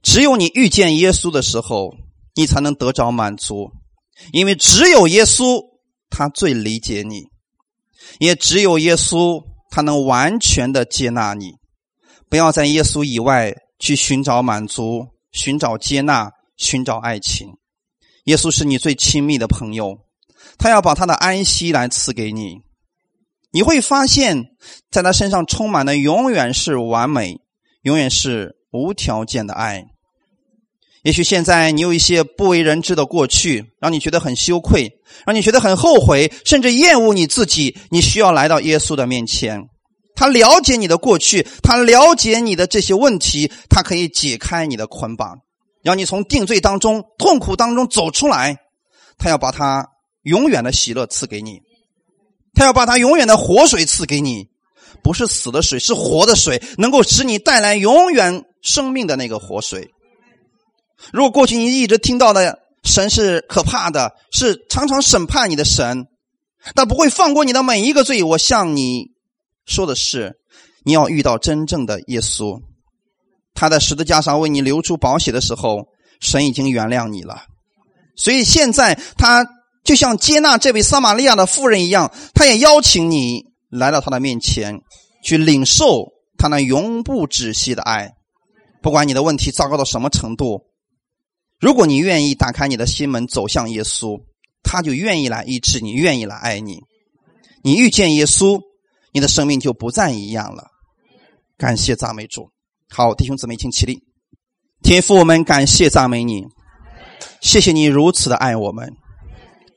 [0.00, 1.90] 只有你遇见耶稣的时候，
[2.36, 3.72] 你才能得着满足，
[4.32, 5.60] 因为只有耶稣
[6.08, 7.24] 他最理解你，
[8.20, 11.58] 也只有耶稣他能完全的接纳你。
[12.30, 17.48] 不要在耶稣以外去寻找满足、寻找接纳、寻找爱情。
[18.24, 19.98] 耶稣是你最亲密的朋友，
[20.56, 22.62] 他要把他的安息来赐给你。
[23.50, 24.46] 你会发现
[24.90, 27.40] 在他身上充满的永远是完美，
[27.82, 28.56] 永远是。
[28.72, 29.84] 无条件的爱。
[31.02, 37.76] 也许现在你有一些不为人知的过去，让你觉得很羞愧，让你觉得很后悔，甚至厌恶你自己。
[37.90, 39.68] 你需要来到耶稣的面前，
[40.14, 45.38] 他了解你的过去，他了解你的这些问题，他可以解开你的捆绑，
[45.82, 48.56] 让你从定罪当中、痛苦当中走出来。
[49.18, 49.86] 他要把他
[50.22, 51.60] 永远的喜乐赐给你，
[52.54, 54.48] 他要把他永远的活水赐给你，
[55.02, 58.44] 不是死的水，是活的水，能够使你带来永远。
[58.62, 59.88] 生命的那个活水。
[61.14, 66.04] 如果过去你一直听到的神是可怕的，是常常审判你的神，
[66.74, 68.22] 但不会放过你的每一个罪。
[68.22, 69.12] 我向你
[69.66, 70.36] 说的是，
[70.84, 72.60] 你要遇到真正的耶稣，
[73.54, 75.86] 他在十字架上为你流出宝血的时候，
[76.20, 77.42] 神已经原谅你了。
[78.16, 79.46] 所以现在他
[79.84, 84.80] 就像接纳这位撒玛利亚的妇人一样，他也邀请你来到他的面前，
[85.22, 86.06] 去领受
[86.36, 88.12] 他那永不止息的爱。
[88.82, 90.62] 不管你的问题糟糕到什么程度，
[91.60, 94.18] 如果你愿意打开你的心门走向耶稣，
[94.62, 96.80] 他就愿意来医治你，愿意来爱你。
[97.62, 98.60] 你遇见耶稣，
[99.12, 100.64] 你的生命就不再一样了。
[101.56, 102.48] 感谢赞美主。
[102.88, 104.00] 好，弟兄姊妹，请起立。
[104.82, 106.44] 天父，我们感谢赞美你，
[107.40, 108.92] 谢谢你如此的爱我们。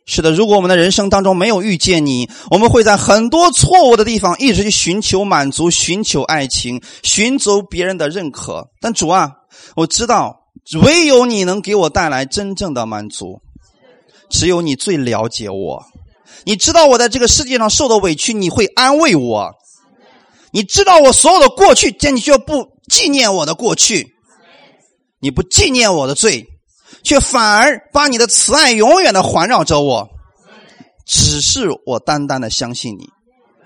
[0.05, 8.69] 是的，如果我们的人生当中没有遇见你，我们会在很多错误的地方一直去寻求满足、寻求爱情、寻求别人的认可。
[8.81, 9.31] 但主啊，
[9.75, 10.49] 我知道
[10.81, 13.41] 唯有你能给我带来真正的满足，
[14.29, 15.83] 只有你最了解我。
[16.45, 19.51] 你知道我在这个世界上受的委屈，你会安慰我。
[20.51, 24.13] 你知道我所有的过去，但你却不纪念我的过去，
[25.19, 26.47] 你不纪念我的罪。
[27.03, 30.07] 却反而把你的慈爱永远的环绕着我，
[31.05, 33.09] 只是我单单的相信你，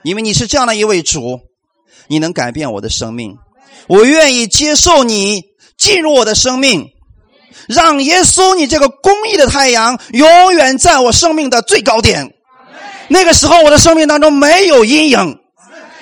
[0.04, 1.40] 因为你是这样的一位主，
[2.08, 3.36] 你能改变我的生命，
[3.88, 5.44] 我愿意接受你
[5.78, 6.88] 进入我的生命，
[7.68, 12.34] 让耶稣你这个公义的太阳永远在我生命的最高点，
[13.08, 15.40] 那个时候我的生命当中没有阴影，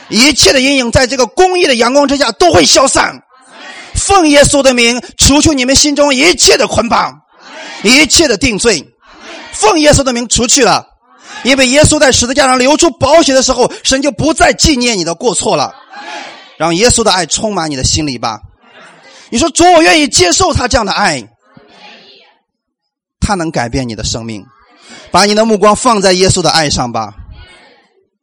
[0.10, 3.20] 一切的阴影在这个公义的阳光之下都会消散，
[3.94, 7.22] 奉耶稣的名，除去你们心中一切的捆绑。
[7.84, 8.84] 一切的定罪，
[9.52, 10.88] 奉耶稣的名除去了，
[11.44, 15.72] 因为耶稣在十字架上流出宝血的时候，神就不再纪念你的过错了。
[16.58, 18.40] 让耶稣的爱充满你的心里吧。
[19.30, 21.22] 你说主，我愿意接受他这样的爱，
[23.20, 24.44] 他能改变你的生命。
[25.16, 27.16] 把你的目光放在耶稣的爱上吧，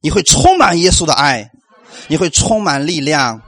[0.02, 1.50] 你会充满耶稣的爱，
[2.06, 3.40] 你会充满力量，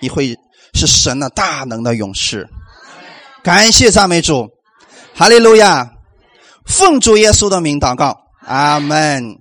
[0.00, 0.36] 你会
[0.72, 2.48] 是神的大能的勇士。
[3.44, 4.50] 感谢赞美主。
[5.14, 5.88] 哈利路亚！
[6.66, 9.38] 奉主耶稣的名祷告，阿门。